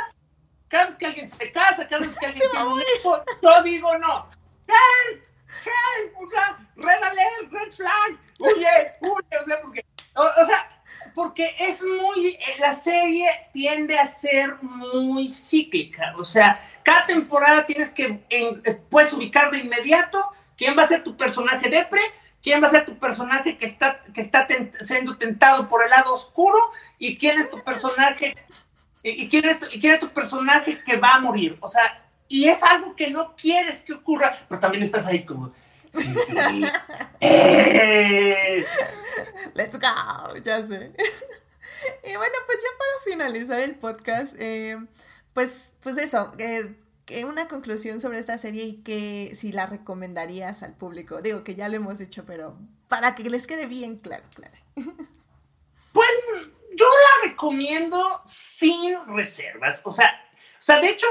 cada 0.67 0.85
vez 0.85 0.95
que 0.95 1.07
alguien 1.07 1.27
se 1.27 1.51
casa, 1.51 1.87
cada 1.87 2.05
vez 2.05 2.15
que 2.19 2.25
alguien 2.27 2.51
tiene 2.51 2.65
un 2.67 2.83
hijo, 2.99 3.19
yo 3.41 3.63
digo 3.63 3.97
no. 3.97 4.29
¡Help! 4.67 5.23
¡Help! 5.65 6.17
O 6.19 6.29
sea, 6.29 6.59
red 6.75 7.03
alert, 7.03 7.51
red 7.51 7.71
flag, 7.71 8.19
huye, 8.37 8.95
huye, 9.01 9.37
o 9.41 9.45
sea, 9.45 9.61
porque, 9.63 9.85
o, 10.13 10.45
sea, 10.45 10.78
porque 11.19 11.53
es 11.59 11.83
muy, 11.83 12.27
eh, 12.27 12.39
la 12.59 12.75
serie 12.75 13.27
tiende 13.51 13.99
a 13.99 14.05
ser 14.05 14.55
muy 14.61 15.27
cíclica, 15.27 16.13
o 16.17 16.23
sea, 16.23 16.65
cada 16.81 17.07
temporada 17.07 17.65
tienes 17.65 17.89
que, 17.89 18.21
eh, 18.29 18.81
puedes 18.89 19.11
ubicar 19.11 19.51
de 19.51 19.57
inmediato 19.57 20.23
quién 20.55 20.77
va 20.77 20.83
a 20.83 20.87
ser 20.87 21.03
tu 21.03 21.17
personaje 21.17 21.67
depre, 21.67 21.99
quién 22.41 22.63
va 22.63 22.67
a 22.67 22.71
ser 22.71 22.85
tu 22.85 22.97
personaje 22.97 23.57
que 23.57 23.65
está, 23.65 24.01
que 24.13 24.21
está 24.21 24.47
siendo 24.79 25.17
tentado 25.17 25.67
por 25.67 25.83
el 25.83 25.89
lado 25.89 26.13
oscuro 26.13 26.57
y 26.97 27.17
quién 27.17 27.37
es 27.37 27.49
tu 27.49 27.61
personaje 27.65 28.37
y, 29.03 29.27
quién 29.27 29.43
es 29.49 29.57
y 29.73 29.79
quién 29.81 29.95
es 29.95 29.99
tu 29.99 30.07
personaje 30.07 30.81
que 30.85 30.95
va 30.95 31.15
a 31.15 31.19
morir, 31.19 31.57
o 31.59 31.67
sea, 31.67 32.01
y 32.29 32.47
es 32.47 32.63
algo 32.63 32.95
que 32.95 33.09
no 33.09 33.35
quieres 33.35 33.81
que 33.81 33.91
ocurra, 33.91 34.37
pero 34.47 34.61
también 34.61 34.85
estás 34.85 35.05
ahí 35.05 35.25
como, 35.25 35.51
sí, 35.93 36.13
sí. 36.27 36.35
Let's 39.55 39.79
go, 39.79 40.35
ya 40.43 40.63
sé. 40.63 40.93
y 42.03 42.15
bueno, 42.15 42.35
pues 42.45 42.59
ya 42.61 42.69
para 42.77 43.03
finalizar 43.05 43.59
el 43.59 43.75
podcast, 43.75 44.35
eh, 44.39 44.77
pues, 45.33 45.75
pues 45.81 45.97
eso, 45.97 46.31
eh, 46.37 46.75
una 47.25 47.47
conclusión 47.47 47.99
sobre 48.01 48.19
esta 48.19 48.37
serie 48.37 48.63
y 48.65 48.81
que 48.83 49.31
si 49.33 49.51
la 49.51 49.65
recomendarías 49.65 50.63
al 50.63 50.75
público. 50.75 51.21
Digo 51.21 51.43
que 51.43 51.55
ya 51.55 51.69
lo 51.69 51.75
hemos 51.77 51.97
dicho, 51.97 52.25
pero 52.25 52.57
para 52.87 53.15
que 53.15 53.29
les 53.29 53.47
quede 53.47 53.65
bien 53.65 53.97
claro, 53.97 54.23
claro. 54.35 54.53
Pues 55.91 56.09
yo 56.75 56.85
la 56.85 57.29
recomiendo 57.29 58.21
sin 58.25 58.95
reservas. 59.07 59.81
O 59.83 59.91
sea, 59.91 60.11
o 60.37 60.61
sea, 60.61 60.79
de 60.79 60.89
hecho, 60.89 61.07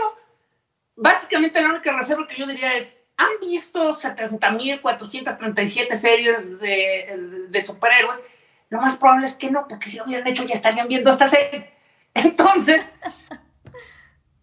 básicamente 0.97 1.61
la 1.61 1.71
única 1.71 1.97
reserva 1.97 2.27
que 2.27 2.37
yo 2.37 2.47
diría 2.47 2.75
es, 2.75 2.97
¿han 3.19 3.39
visto 3.41 3.95
70.437 3.95 5.97
series 5.97 6.59
de, 6.59 7.47
de 7.51 7.63
superhéroes? 7.63 8.19
Lo 8.71 8.81
más 8.81 8.97
probable 8.97 9.27
es 9.27 9.35
que 9.35 9.51
no, 9.51 9.69
porque 9.69 9.91
si 9.91 9.99
lo 9.99 10.05
hubieran 10.05 10.27
hecho 10.27 10.45
ya 10.45 10.55
estarían 10.55 10.89
viendo 10.89 11.11
esta 11.11 11.29
serie. 11.29 11.75
Entonces, 12.15 12.89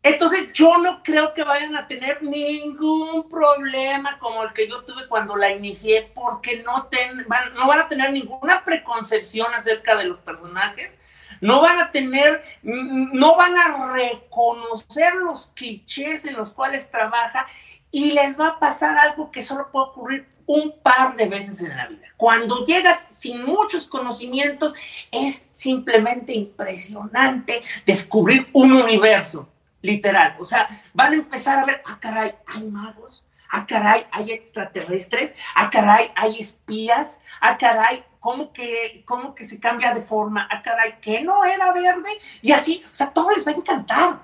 entonces 0.03 0.53
yo 0.53 0.77
no 0.77 1.01
creo 1.01 1.33
que 1.33 1.43
vayan 1.43 1.75
a 1.75 1.87
tener 1.87 2.21
ningún 2.21 3.27
problema 3.27 4.19
como 4.19 4.43
el 4.43 4.53
que 4.53 4.69
yo 4.69 4.85
tuve 4.85 5.07
cuando 5.07 5.35
la 5.35 5.49
inicié, 5.49 6.11
porque 6.13 6.61
no, 6.61 6.87
van, 7.27 7.55
no 7.55 7.67
van 7.67 7.79
a 7.79 7.89
tener 7.89 8.11
ninguna 8.11 8.63
preconcepción 8.63 9.51
acerca 9.53 9.95
de 9.95 10.05
los 10.05 10.19
personajes 10.19 10.99
no 11.41 11.61
van 11.61 11.79
a 11.79 11.91
tener, 11.91 12.43
no 12.63 13.35
van 13.35 13.57
a 13.57 13.93
reconocer 13.93 15.15
los 15.15 15.47
clichés 15.47 16.25
en 16.25 16.35
los 16.35 16.53
cuales 16.53 16.89
trabaja 16.89 17.47
y 17.95 18.11
les 18.11 18.37
va 18.37 18.47
a 18.49 18.59
pasar 18.59 18.97
algo 18.97 19.31
que 19.31 19.41
solo 19.41 19.71
puede 19.71 19.85
ocurrir 19.85 20.27
un 20.45 20.77
par 20.83 21.15
de 21.15 21.27
veces 21.27 21.61
en 21.61 21.77
la 21.77 21.87
vida. 21.87 22.07
Cuando 22.17 22.65
llegas 22.65 23.07
sin 23.09 23.45
muchos 23.45 23.87
conocimientos, 23.87 24.75
es 25.09 25.47
simplemente 25.53 26.33
impresionante 26.33 27.63
descubrir 27.85 28.49
un 28.51 28.73
universo, 28.73 29.47
literal. 29.81 30.35
O 30.39 30.43
sea, 30.43 30.67
van 30.93 31.13
a 31.13 31.15
empezar 31.15 31.57
a 31.57 31.65
ver, 31.65 31.81
ah, 31.85 31.97
caray, 31.97 32.35
hay 32.45 32.65
magos, 32.65 33.23
ah, 33.49 33.65
caray, 33.65 34.05
hay 34.11 34.33
extraterrestres, 34.33 35.33
ah, 35.55 35.69
caray, 35.69 36.11
hay 36.17 36.37
espías, 36.37 37.21
ah, 37.39 37.57
caray, 37.57 38.03
¿cómo 38.19 38.51
que, 38.51 39.03
cómo 39.05 39.33
que 39.33 39.45
se 39.45 39.57
cambia 39.57 39.93
de 39.93 40.01
forma? 40.01 40.49
Ah, 40.51 40.61
caray, 40.61 40.99
que 40.99 41.21
no 41.21 41.45
era 41.45 41.71
verde. 41.71 42.09
Y 42.41 42.51
así, 42.51 42.83
o 42.91 42.93
sea, 42.93 43.11
todo 43.11 43.31
les 43.31 43.47
va 43.47 43.51
a 43.51 43.55
encantar. 43.55 44.19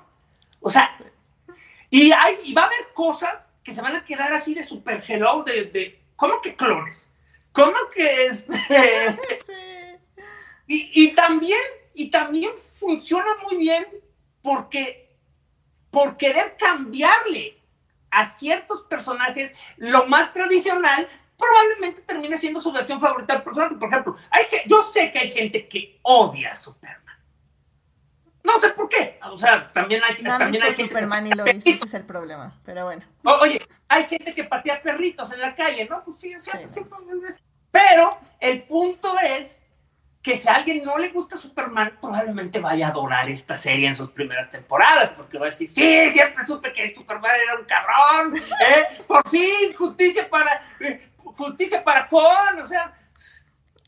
O 0.60 0.70
sea, 0.70 0.92
y, 1.90 2.12
hay, 2.12 2.54
va 2.54 2.64
a 2.64 2.66
haber 2.66 2.92
cosas 2.94 3.51
que 3.64 3.74
se 3.74 3.82
van 3.82 3.96
a 3.96 4.04
quedar 4.04 4.34
así 4.34 4.54
de 4.54 4.64
super 4.64 5.04
hello, 5.08 5.44
de, 5.44 5.66
de 5.66 6.04
¿cómo 6.16 6.42
que 6.42 6.56
clones? 6.56 7.12
¿Cómo 7.52 7.76
que 7.94 8.26
este? 8.26 8.58
y, 10.68 11.04
y 11.04 11.14
también, 11.14 11.62
y 11.94 12.10
también 12.10 12.52
funciona 12.80 13.30
muy 13.44 13.58
bien 13.58 13.86
porque 14.42 15.16
por 15.92 16.18
querer 16.18 16.56
cambiarle 16.58 17.62
a 18.10 18.26
ciertos 18.26 18.82
personajes 18.82 19.52
lo 19.78 20.06
más 20.08 20.34
tradicional 20.34 21.08
probablemente 21.38 22.02
termine 22.02 22.38
siendo 22.38 22.62
su 22.62 22.72
versión 22.72 23.00
favorita 23.00 23.34
del 23.34 23.44
personaje. 23.44 23.76
Por 23.76 23.90
ejemplo, 23.90 24.16
hay 24.30 24.46
que, 24.46 24.64
yo 24.68 24.84
sé 24.84 25.12
que 25.12 25.20
hay 25.20 25.30
gente 25.30 25.68
que 25.68 26.00
odia 26.04 26.52
a 26.52 26.56
Superman. 26.56 27.02
No 28.44 28.60
sé 28.60 28.70
por 28.70 28.88
qué. 28.88 29.20
O 29.32 29.38
sea, 29.38 29.68
también 29.70 30.04
hay, 30.04 30.22
no 30.22 30.38
también 30.38 30.64
hay 30.64 30.74
Superman 30.74 31.26
y 31.26 31.32
lo 31.32 31.48
hizo, 31.50 31.70
ese 31.70 31.86
es 31.86 31.94
el 31.94 32.06
problema. 32.06 32.60
Pero 32.66 32.86
bueno. 32.86 33.04
oye, 33.24 33.66
hay 33.88 34.06
gente 34.06 34.34
que 34.34 34.44
patea 34.44 34.82
perritos 34.82 35.32
en 35.32 35.40
la 35.40 35.56
calle, 35.56 35.88
¿no? 35.90 36.04
Pues 36.04 36.20
sí, 36.20 36.34
sí, 36.40 36.52
sí. 36.70 36.82
Pero 37.72 38.20
el 38.40 38.64
punto 38.64 39.16
es 39.20 39.64
que 40.22 40.36
si 40.36 40.48
a 40.48 40.56
alguien 40.56 40.84
no 40.84 40.98
le 40.98 41.10
gusta 41.10 41.38
Superman, 41.38 41.98
probablemente 42.00 42.60
vaya 42.60 42.88
a 42.88 42.90
adorar 42.92 43.30
esta 43.30 43.58
serie 43.58 43.88
en 43.88 43.96
sus 43.96 44.12
primeras 44.12 44.52
temporadas, 44.52 45.10
porque 45.12 45.40
va 45.40 45.48
a 45.48 45.50
decir, 45.50 45.70
sí, 45.70 46.12
siempre 46.12 46.46
supe 46.46 46.72
que 46.74 46.94
Superman 46.94 47.32
era 47.44 47.60
un 47.60 47.66
cabrón, 47.66 48.36
¿eh? 48.36 49.02
por 49.08 49.28
fin, 49.30 49.74
justicia 49.76 50.30
para, 50.30 50.62
eh, 50.82 51.10
justicia 51.24 51.84
para 51.84 52.08
con, 52.08 52.60
o 52.62 52.66
sea. 52.66 52.98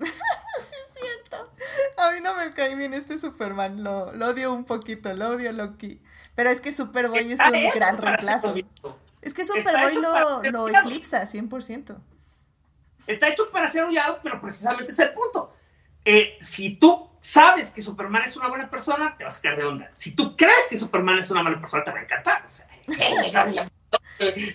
sí, 0.59 0.75
es 0.87 0.99
cierto. 0.99 1.49
A 1.97 2.11
mí 2.11 2.19
no 2.21 2.35
me 2.35 2.51
cae 2.51 2.75
bien 2.75 2.93
este 2.93 3.17
Superman, 3.19 3.83
lo, 3.83 4.13
lo 4.13 4.27
odio 4.27 4.53
un 4.53 4.65
poquito, 4.65 5.13
lo 5.13 5.29
odio 5.29 5.51
Loki. 5.51 6.01
Pero 6.35 6.49
es 6.49 6.61
que 6.61 6.71
Superboy 6.71 7.31
es 7.31 7.39
un 7.39 7.69
gran 7.73 7.97
reemplazo. 7.97 8.55
Es 9.21 9.33
que 9.33 9.45
Superboy 9.45 9.95
lo, 9.95 10.43
lo 10.43 10.67
eclipsa 10.69 11.23
100%. 11.23 11.97
Está 13.07 13.27
hecho 13.27 13.49
para 13.51 13.69
ser 13.69 13.83
odiado, 13.83 14.19
pero 14.23 14.41
precisamente 14.41 14.91
es 14.91 14.99
el 14.99 15.13
punto. 15.13 15.53
Eh, 16.05 16.37
si 16.39 16.75
tú 16.75 17.09
sabes 17.19 17.71
que 17.71 17.81
Superman 17.81 18.23
es 18.23 18.35
una 18.35 18.49
buena 18.49 18.69
persona, 18.69 19.15
te 19.17 19.23
vas 19.23 19.37
a 19.37 19.41
quedar 19.41 19.57
de 19.57 19.63
onda. 19.63 19.91
Si 19.93 20.15
tú 20.15 20.35
crees 20.35 20.67
que 20.69 20.77
Superman 20.77 21.19
es 21.19 21.29
una 21.31 21.41
buena 21.41 21.59
persona, 21.59 21.83
te 21.83 21.91
va 21.91 21.99
a 21.99 22.03
encantar. 22.03 22.45
O 22.45 22.49
sea, 22.49 22.67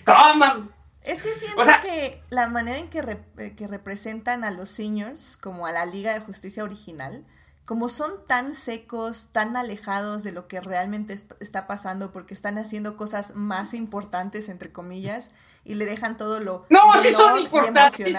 toma, 0.05 0.69
es 1.11 1.23
que 1.23 1.29
siento 1.29 1.63
que 1.81 2.21
la 2.29 2.47
manera 2.47 2.77
en 2.77 2.89
que, 2.89 2.99
eh, 3.37 3.55
que, 3.55 3.67
representan 3.67 4.43
a 4.43 4.51
los 4.51 4.69
seniors, 4.69 5.37
como 5.37 5.65
a 5.65 5.71
la 5.71 5.85
Liga 5.85 6.13
de 6.13 6.19
Justicia 6.19 6.63
original, 6.63 7.25
como 7.69 7.87
son 7.87 8.25
tan 8.25 8.55
secos, 8.55 9.27
tan 9.31 9.55
alejados 9.55 10.23
de 10.23 10.31
lo 10.31 10.47
que 10.47 10.59
realmente 10.59 11.13
está 11.13 11.67
pasando, 11.67 12.11
porque 12.11 12.33
están 12.33 12.57
haciendo 12.57 12.97
cosas 12.97 13.35
más 13.35 13.75
importantes, 13.75 14.49
entre 14.49 14.71
comillas, 14.71 15.29
y 15.63 15.75
le 15.75 15.85
dejan 15.85 16.17
todo 16.17 16.39
lo 16.39 16.65
no, 16.69 16.79
sí 16.99 17.11
son 17.11 17.41
importantes, 17.41 18.17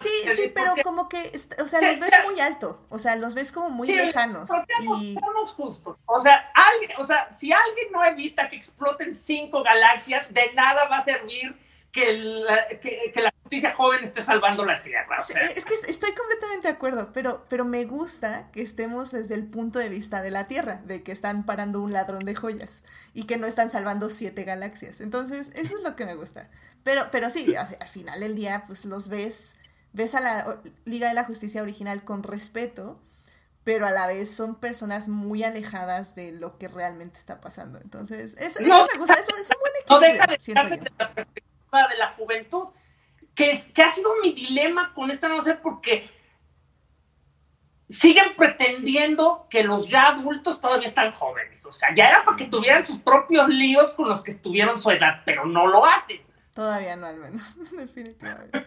sí, 0.00 0.32
sí, 0.36 0.52
pero 0.54 0.72
como 0.84 1.08
que, 1.08 1.32
o 1.60 1.66
sea, 1.66 1.80
los 1.80 1.98
ves 1.98 2.14
muy 2.24 2.38
alto, 2.38 2.86
o 2.88 3.00
sea, 3.00 3.16
los 3.16 3.34
ves 3.34 3.50
como 3.50 3.70
muy 3.70 3.88
lejanos. 3.88 4.48
y... 4.80 5.16
justos. 5.56 5.96
O 6.06 6.20
sea, 6.20 6.48
alguien, 6.54 6.92
o 6.98 7.04
sea, 7.04 7.30
si 7.32 7.52
alguien 7.52 7.90
no 7.90 8.04
evita 8.04 8.48
que 8.48 8.54
exploten 8.54 9.16
cinco 9.16 9.64
galaxias, 9.64 10.32
de 10.32 10.52
nada 10.54 10.88
va 10.88 10.98
a 10.98 11.04
servir 11.04 11.56
que 11.96 12.12
la, 12.12 12.68
que, 12.78 13.22
la 13.22 13.32
justicia 13.42 13.72
joven 13.72 14.04
esté 14.04 14.22
salvando 14.22 14.66
la 14.66 14.82
tierra. 14.82 15.16
es 15.16 15.64
que 15.64 15.74
estoy 15.88 16.12
completamente 16.12 16.68
de 16.68 16.74
acuerdo, 16.74 17.10
pero, 17.14 17.46
pero 17.48 17.64
me 17.64 17.86
gusta 17.86 18.50
que 18.52 18.60
estemos 18.60 19.12
desde 19.12 19.34
el 19.34 19.46
punto 19.46 19.78
de 19.78 19.88
vista 19.88 20.20
de 20.20 20.30
la 20.30 20.46
Tierra, 20.46 20.82
de 20.84 21.02
que 21.02 21.12
están 21.12 21.46
parando 21.46 21.80
un 21.80 21.94
ladrón 21.94 22.24
de 22.24 22.34
joyas 22.34 22.84
y 23.14 23.24
que 23.24 23.38
no 23.38 23.46
están 23.46 23.70
salvando 23.70 24.10
siete 24.10 24.44
galaxias. 24.44 25.00
Entonces, 25.00 25.52
eso 25.54 25.78
es 25.78 25.82
lo 25.82 25.96
que 25.96 26.04
me 26.04 26.14
gusta. 26.14 26.50
Pero, 26.82 27.08
pero 27.10 27.30
sí, 27.30 27.56
al 27.56 27.88
final 27.88 28.20
del 28.20 28.34
día, 28.34 28.64
pues 28.66 28.84
los 28.84 29.08
ves, 29.08 29.56
ves 29.94 30.14
a 30.14 30.20
la 30.20 30.60
Liga 30.84 31.08
de 31.08 31.14
la 31.14 31.24
Justicia 31.24 31.62
original 31.62 32.04
con 32.04 32.22
respeto, 32.22 33.00
pero 33.64 33.86
a 33.86 33.90
la 33.90 34.06
vez 34.06 34.30
son 34.30 34.56
personas 34.56 35.08
muy 35.08 35.44
alejadas 35.44 36.14
de 36.14 36.32
lo 36.32 36.58
que 36.58 36.68
realmente 36.68 37.18
está 37.18 37.40
pasando. 37.40 37.80
Entonces, 37.80 38.36
eso, 38.38 38.62
me 38.62 38.98
gusta, 38.98 39.14
eso 39.14 39.32
es 39.40 39.50
un 39.50 39.60
buen 39.60 39.72
equilibrio, 39.80 40.76
de 40.76 40.90
la 40.98 41.26
juventud, 42.16 42.68
que, 43.34 43.70
que 43.74 43.82
ha 43.82 43.90
sido 43.90 44.14
mi 44.22 44.32
dilema 44.32 44.92
con 44.94 45.10
esta 45.10 45.28
no 45.28 45.42
sé 45.42 45.54
porque 45.54 46.08
siguen 47.88 48.34
pretendiendo 48.36 49.46
que 49.48 49.62
los 49.62 49.88
ya 49.88 50.08
adultos 50.08 50.60
todavía 50.60 50.88
están 50.88 51.12
jóvenes. 51.12 51.64
O 51.66 51.72
sea, 51.72 51.94
ya 51.94 52.08
era 52.08 52.24
para 52.24 52.36
que 52.36 52.46
tuvieran 52.46 52.86
sus 52.86 53.00
propios 53.00 53.48
líos 53.48 53.92
con 53.92 54.08
los 54.08 54.22
que 54.22 54.32
estuvieron 54.32 54.80
su 54.80 54.90
edad, 54.90 55.22
pero 55.24 55.44
no 55.46 55.66
lo 55.66 55.84
hacen. 55.84 56.20
Todavía 56.54 56.96
no, 56.96 57.06
al 57.06 57.18
menos, 57.18 57.54
definitivamente. 57.76 58.66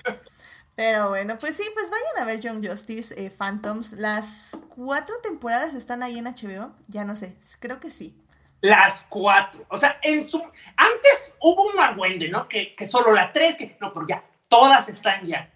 Pero 0.75 1.09
bueno, 1.09 1.37
pues 1.37 1.57
sí, 1.57 1.63
pues 1.73 1.91
vayan 1.91 2.23
a 2.23 2.25
ver 2.25 2.39
Young 2.39 2.65
Justice, 2.65 3.13
eh, 3.17 3.29
Phantoms. 3.29 3.93
Las 3.93 4.57
cuatro 4.69 5.15
temporadas 5.21 5.73
están 5.73 6.03
ahí 6.03 6.17
en 6.17 6.25
HBO, 6.25 6.73
ya 6.87 7.03
no 7.03 7.15
sé, 7.15 7.35
creo 7.59 7.79
que 7.79 7.91
sí. 7.91 8.15
Las 8.61 9.05
cuatro. 9.07 9.65
O 9.69 9.77
sea, 9.77 9.99
en 10.01 10.27
su. 10.27 10.41
Antes 10.75 11.35
hubo 11.39 11.63
un 11.71 11.79
argüende, 11.79 12.29
¿no? 12.29 12.47
Que, 12.47 12.75
que 12.75 12.85
solo 12.85 13.13
la 13.13 13.31
tres, 13.31 13.55
que. 13.55 13.77
No, 13.79 13.93
pero 13.93 14.07
ya, 14.07 14.23
todas 14.47 14.89
están 14.89 15.25
ya. 15.25 15.49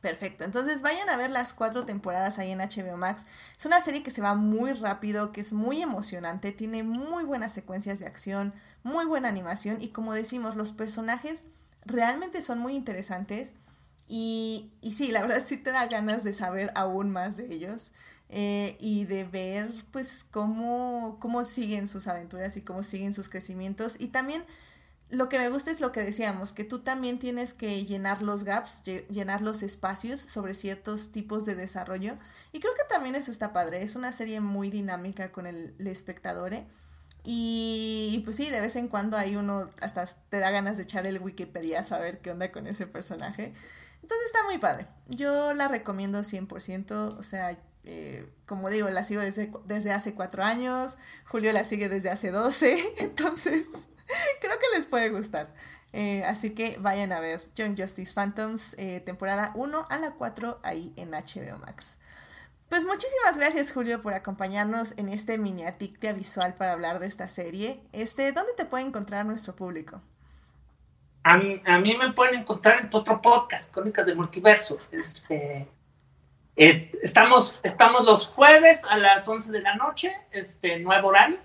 Perfecto, 0.00 0.44
entonces 0.44 0.80
vayan 0.80 1.10
a 1.10 1.16
ver 1.16 1.32
las 1.32 1.52
cuatro 1.52 1.84
temporadas 1.84 2.38
ahí 2.38 2.52
en 2.52 2.60
HBO 2.60 2.96
Max. 2.96 3.26
Es 3.56 3.66
una 3.66 3.80
serie 3.80 4.04
que 4.04 4.12
se 4.12 4.22
va 4.22 4.34
muy 4.34 4.72
rápido, 4.72 5.32
que 5.32 5.40
es 5.40 5.52
muy 5.52 5.82
emocionante, 5.82 6.52
tiene 6.52 6.84
muy 6.84 7.24
buenas 7.24 7.52
secuencias 7.52 7.98
de 7.98 8.06
acción, 8.06 8.54
muy 8.84 9.06
buena 9.06 9.28
animación 9.28 9.78
y 9.80 9.88
como 9.88 10.14
decimos, 10.14 10.54
los 10.54 10.70
personajes 10.70 11.44
realmente 11.84 12.42
son 12.42 12.60
muy 12.60 12.76
interesantes 12.76 13.54
y, 14.06 14.70
y 14.80 14.92
sí, 14.92 15.10
la 15.10 15.22
verdad 15.22 15.42
sí 15.44 15.56
te 15.56 15.72
da 15.72 15.86
ganas 15.86 16.22
de 16.22 16.32
saber 16.32 16.70
aún 16.76 17.10
más 17.10 17.36
de 17.36 17.52
ellos. 17.52 17.92
Eh, 18.30 18.76
y 18.78 19.06
de 19.06 19.24
ver 19.24 19.70
pues 19.90 20.22
cómo, 20.22 21.16
cómo 21.18 21.44
siguen 21.44 21.88
sus 21.88 22.08
aventuras 22.08 22.58
y 22.58 22.60
cómo 22.60 22.82
siguen 22.82 23.14
sus 23.14 23.30
crecimientos 23.30 23.96
y 23.98 24.08
también 24.08 24.44
lo 25.10 25.28
que 25.28 25.38
me 25.38 25.48
gusta 25.48 25.70
es 25.70 25.80
lo 25.80 25.90
que 25.90 26.02
decíamos, 26.02 26.52
que 26.52 26.64
tú 26.64 26.80
también 26.80 27.18
tienes 27.18 27.54
que 27.54 27.84
llenar 27.84 28.20
los 28.20 28.44
gaps, 28.44 28.82
llenar 29.08 29.40
los 29.40 29.62
espacios 29.62 30.20
sobre 30.20 30.54
ciertos 30.54 31.12
tipos 31.12 31.46
de 31.46 31.54
desarrollo. 31.54 32.18
Y 32.52 32.60
creo 32.60 32.74
que 32.74 32.84
también 32.92 33.14
eso 33.14 33.30
está 33.30 33.52
padre. 33.54 33.82
Es 33.82 33.96
una 33.96 34.12
serie 34.12 34.40
muy 34.40 34.68
dinámica 34.68 35.32
con 35.32 35.46
el, 35.46 35.74
espectador. 35.78 36.52
¿eh? 36.52 36.66
Y, 37.24 38.20
pues 38.24 38.36
sí, 38.36 38.50
de 38.50 38.60
vez 38.60 38.76
en 38.76 38.88
cuando 38.88 39.16
hay 39.16 39.36
uno 39.36 39.70
hasta 39.80 40.04
te 40.28 40.40
da 40.40 40.50
ganas 40.50 40.76
de 40.76 40.82
echar 40.82 41.06
el 41.06 41.20
Wikipedia 41.20 41.80
a 41.80 41.98
ver 41.98 42.20
qué 42.20 42.30
onda 42.30 42.52
con 42.52 42.66
ese 42.66 42.86
personaje. 42.86 43.54
Entonces 44.02 44.26
está 44.26 44.44
muy 44.44 44.58
padre. 44.58 44.88
Yo 45.06 45.54
la 45.54 45.68
recomiendo 45.68 46.20
100%. 46.20 47.16
O 47.18 47.22
sea, 47.22 47.56
eh, 47.84 48.30
como 48.46 48.70
digo, 48.70 48.88
la 48.90 49.04
sigo 49.04 49.20
desde, 49.20 49.50
desde 49.64 49.92
hace 49.92 50.14
cuatro 50.14 50.44
años. 50.44 50.96
Julio 51.26 51.52
la 51.52 51.64
sigue 51.64 51.88
desde 51.88 52.10
hace 52.10 52.30
12. 52.30 52.94
Entonces 52.98 53.88
Creo 54.40 54.58
que 54.58 54.76
les 54.76 54.86
puede 54.86 55.10
gustar. 55.10 55.52
Eh, 55.92 56.22
así 56.24 56.50
que 56.50 56.76
vayan 56.80 57.12
a 57.12 57.20
ver 57.20 57.40
John 57.56 57.76
Justice 57.76 58.12
Phantoms, 58.12 58.74
eh, 58.78 59.00
temporada 59.00 59.52
1 59.54 59.86
a 59.88 59.96
la 59.98 60.12
4, 60.12 60.60
ahí 60.62 60.92
en 60.96 61.10
HBO 61.10 61.58
Max. 61.58 61.98
Pues 62.68 62.84
muchísimas 62.84 63.38
gracias 63.38 63.72
Julio 63.72 64.02
por 64.02 64.12
acompañarnos 64.12 64.92
en 64.98 65.08
este 65.08 65.38
mini 65.38 65.64
atictia 65.64 66.12
visual 66.12 66.54
para 66.54 66.72
hablar 66.72 66.98
de 66.98 67.06
esta 67.06 67.28
serie. 67.28 67.80
Este, 67.92 68.32
¿Dónde 68.32 68.52
te 68.52 68.66
puede 68.66 68.84
encontrar 68.84 69.24
nuestro 69.24 69.56
público? 69.56 70.02
A 71.22 71.38
mí, 71.38 71.62
a 71.64 71.78
mí 71.78 71.96
me 71.96 72.12
pueden 72.12 72.40
encontrar 72.40 72.80
en 72.80 72.90
tu 72.90 72.98
otro 72.98 73.22
podcast, 73.22 73.72
Crónicas 73.72 74.04
del 74.04 74.16
Multiverso. 74.16 74.76
Este, 74.92 75.66
eh, 76.58 76.90
estamos, 77.02 77.58
estamos 77.62 78.04
los 78.04 78.26
jueves 78.26 78.82
a 78.90 78.98
las 78.98 79.26
11 79.26 79.52
de 79.52 79.62
la 79.62 79.76
noche, 79.76 80.14
este, 80.32 80.78
nuevo 80.78 81.08
horario 81.08 81.38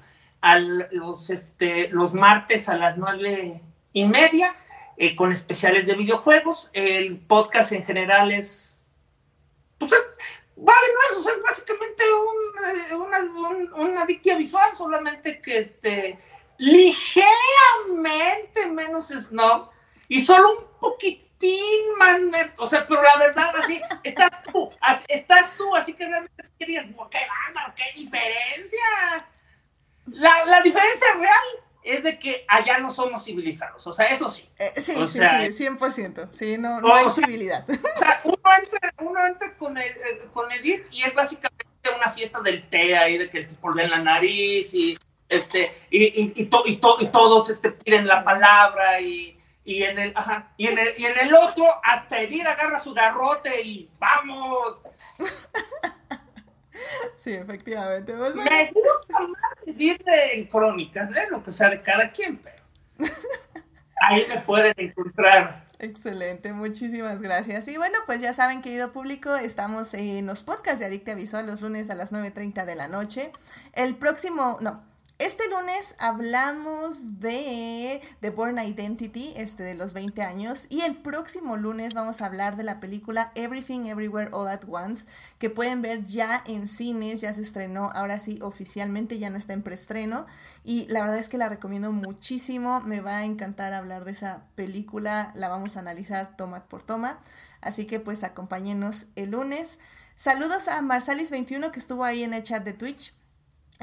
los, 0.91 1.29
este, 1.29 1.87
los 1.89 2.13
martes 2.13 2.67
a 2.67 2.75
las 2.75 2.97
nueve 2.97 3.61
y 3.93 4.03
media, 4.05 4.53
eh, 4.97 5.15
con 5.15 5.31
especiales 5.31 5.87
de 5.87 5.93
videojuegos. 5.93 6.69
El 6.73 7.15
podcast 7.17 7.71
en 7.71 7.85
general 7.85 8.29
es. 8.31 8.83
Pues, 9.77 9.93
vale, 10.55 10.87
no 11.15 11.21
es, 11.21 11.27
básicamente 11.43 12.03
un, 12.13 12.27
una, 13.01 13.19
una 13.75 14.05
visual, 14.05 14.73
solamente 14.73 15.39
que 15.39 15.59
este, 15.59 16.19
ligeramente 16.57 18.65
menos 18.67 19.07
snob 19.07 19.69
y 20.07 20.23
solo 20.23 20.77
un 20.81 20.97
poquitín 21.43 21.97
más 21.97 22.19
o 22.57 22.67
sea, 22.67 22.85
pero 22.85 23.01
la 23.01 23.17
verdad, 23.17 23.53
así, 23.57 23.81
estás 24.03 24.43
tú, 24.51 24.69
estás 25.07 25.57
tú, 25.57 25.75
así 25.75 25.93
que 25.93 26.07
realmente 26.07 26.43
querías, 26.57 26.85
qué 26.85 26.93
bárbaro, 26.93 27.73
qué 27.75 27.99
diferencia. 27.99 28.79
La, 30.07 30.45
la 30.45 30.61
diferencia 30.61 31.07
real 31.17 31.43
es 31.83 32.03
de 32.03 32.19
que 32.19 32.45
allá 32.47 32.79
no 32.79 32.93
somos 32.93 33.23
civilizados, 33.23 33.85
o 33.85 33.93
sea, 33.93 34.07
eso 34.07 34.29
sí. 34.29 34.49
Eh, 34.57 34.71
sí, 34.75 34.93
sí, 35.07 35.19
sí, 35.51 35.65
100%, 35.65 36.29
sí, 36.31 36.57
no, 36.57 36.81
no 36.81 36.93
hay 36.93 37.09
civilidad. 37.09 37.65
O 37.69 37.99
sea, 37.99 38.21
uno 38.23 38.37
entra, 38.61 38.93
uno 38.99 39.25
entra 39.25 39.53
con, 39.57 39.77
el, 39.77 39.91
eh, 39.91 40.27
con 40.33 40.51
Edith 40.51 40.85
y 40.91 41.03
es 41.03 41.13
básicamente 41.13 41.65
una 41.95 42.11
fiesta 42.11 42.41
del 42.41 42.69
té 42.69 42.97
ahí, 42.97 43.17
de 43.17 43.29
que 43.29 43.43
se 43.43 43.57
en 43.61 43.89
la 43.89 43.99
nariz 43.99 44.73
y, 44.73 44.97
este, 45.27 45.71
y, 45.89 46.03
y, 46.03 46.33
y, 46.35 46.49
y, 46.65 46.75
todos 46.77 47.49
este, 47.49 47.71
piden 47.71 48.07
la 48.07 48.23
palabra 48.23 49.01
y, 49.01 49.32
y, 49.65 49.83
en 49.83 49.99
el, 49.99 50.13
ajá, 50.15 50.51
y, 50.57 50.67
en 50.67 50.77
el, 50.77 50.93
y 50.97 51.05
en 51.05 51.19
el 51.19 51.33
otro 51.33 51.65
hasta 51.83 52.21
Edith 52.21 52.45
agarra 52.45 52.79
su 52.79 52.93
garrote 52.93 53.61
y 53.61 53.89
¡vamos! 53.99 54.79
Sí, 57.15 57.33
efectivamente. 57.33 58.13
Pues 58.13 58.35
me 58.35 58.71
gusta 58.73 59.19
más 59.19 59.65
vivir 59.65 60.03
en 60.05 60.45
crónicas, 60.47 61.15
¿eh? 61.15 61.27
lo 61.29 61.43
que 61.43 61.51
sale 61.51 61.81
cada 61.81 62.11
quien, 62.11 62.37
pero 62.37 62.63
ahí 64.01 64.25
me 64.27 64.41
pueden 64.41 64.73
encontrar. 64.77 65.63
Excelente, 65.79 66.53
muchísimas 66.53 67.21
gracias. 67.21 67.67
Y 67.67 67.77
bueno, 67.77 67.97
pues 68.05 68.21
ya 68.21 68.33
saben, 68.33 68.61
querido 68.61 68.91
público, 68.91 69.35
estamos 69.35 69.93
en 69.93 70.25
los 70.25 70.43
podcasts 70.43 70.79
de 70.79 70.85
Adicta 70.85 71.13
Visual 71.13 71.45
los 71.45 71.61
lunes 71.61 71.89
a 71.89 71.95
las 71.95 72.13
9.30 72.13 72.65
de 72.65 72.75
la 72.75 72.87
noche. 72.87 73.31
El 73.73 73.95
próximo, 73.95 74.57
no, 74.61 74.83
este 75.19 75.47
lunes 75.49 75.95
hablamos 75.99 77.19
de 77.19 78.01
The 78.19 78.29
Born 78.31 78.59
Identity, 78.59 79.33
este 79.35 79.63
de 79.63 79.75
los 79.75 79.93
20 79.93 80.21
años, 80.23 80.67
y 80.69 80.81
el 80.81 80.97
próximo 80.97 81.55
lunes 81.55 81.93
vamos 81.93 82.21
a 82.21 82.25
hablar 82.25 82.57
de 82.57 82.63
la 82.63 82.79
película 82.79 83.31
Everything 83.35 83.85
Everywhere 83.85 84.29
All 84.33 84.47
at 84.47 84.63
Once, 84.67 85.05
que 85.37 85.49
pueden 85.49 85.81
ver 85.81 86.05
ya 86.05 86.43
en 86.47 86.67
cines, 86.67 87.21
ya 87.21 87.33
se 87.33 87.41
estrenó, 87.41 87.89
ahora 87.93 88.19
sí 88.19 88.39
oficialmente, 88.41 89.19
ya 89.19 89.29
no 89.29 89.37
está 89.37 89.53
en 89.53 89.63
preestreno, 89.63 90.25
y 90.63 90.87
la 90.87 91.01
verdad 91.01 91.19
es 91.19 91.29
que 91.29 91.37
la 91.37 91.47
recomiendo 91.47 91.91
muchísimo, 91.91 92.81
me 92.81 92.99
va 92.99 93.17
a 93.17 93.23
encantar 93.23 93.73
hablar 93.73 94.05
de 94.05 94.11
esa 94.11 94.43
película, 94.55 95.31
la 95.35 95.47
vamos 95.47 95.77
a 95.77 95.79
analizar 95.79 96.35
toma 96.35 96.65
por 96.65 96.83
toma, 96.83 97.19
así 97.61 97.85
que 97.85 97.99
pues 97.99 98.23
acompáñenos 98.23 99.05
el 99.15 99.31
lunes. 99.31 99.79
Saludos 100.15 100.67
a 100.67 100.81
Marsalis21 100.81 101.71
que 101.71 101.79
estuvo 101.79 102.03
ahí 102.03 102.23
en 102.23 102.33
el 102.33 102.43
chat 102.43 102.63
de 102.63 102.73
Twitch 102.73 103.13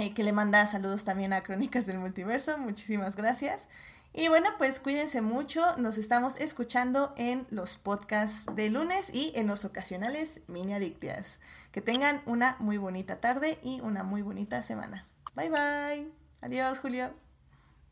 que 0.08 0.24
le 0.24 0.32
manda 0.32 0.66
saludos 0.66 1.04
también 1.04 1.34
a 1.34 1.42
Crónicas 1.42 1.84
del 1.84 1.98
Multiverso. 1.98 2.56
Muchísimas 2.56 3.16
gracias. 3.16 3.68
Y 4.14 4.28
bueno, 4.28 4.48
pues 4.56 4.80
cuídense 4.80 5.20
mucho. 5.20 5.76
Nos 5.76 5.98
estamos 5.98 6.40
escuchando 6.40 7.12
en 7.16 7.46
los 7.50 7.76
podcasts 7.76 8.46
de 8.56 8.70
lunes 8.70 9.10
y 9.14 9.32
en 9.36 9.46
los 9.46 9.66
ocasionales 9.66 10.40
mini 10.48 10.72
adictias. 10.72 11.38
Que 11.70 11.82
tengan 11.82 12.22
una 12.24 12.56
muy 12.58 12.78
bonita 12.78 13.20
tarde 13.20 13.58
y 13.62 13.80
una 13.82 14.02
muy 14.02 14.22
bonita 14.22 14.62
semana. 14.62 15.06
Bye 15.36 15.50
bye. 15.50 16.10
Adiós, 16.40 16.80
Julio. 16.80 17.12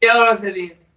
Adiós, 0.00 0.40
Celine. 0.40 0.88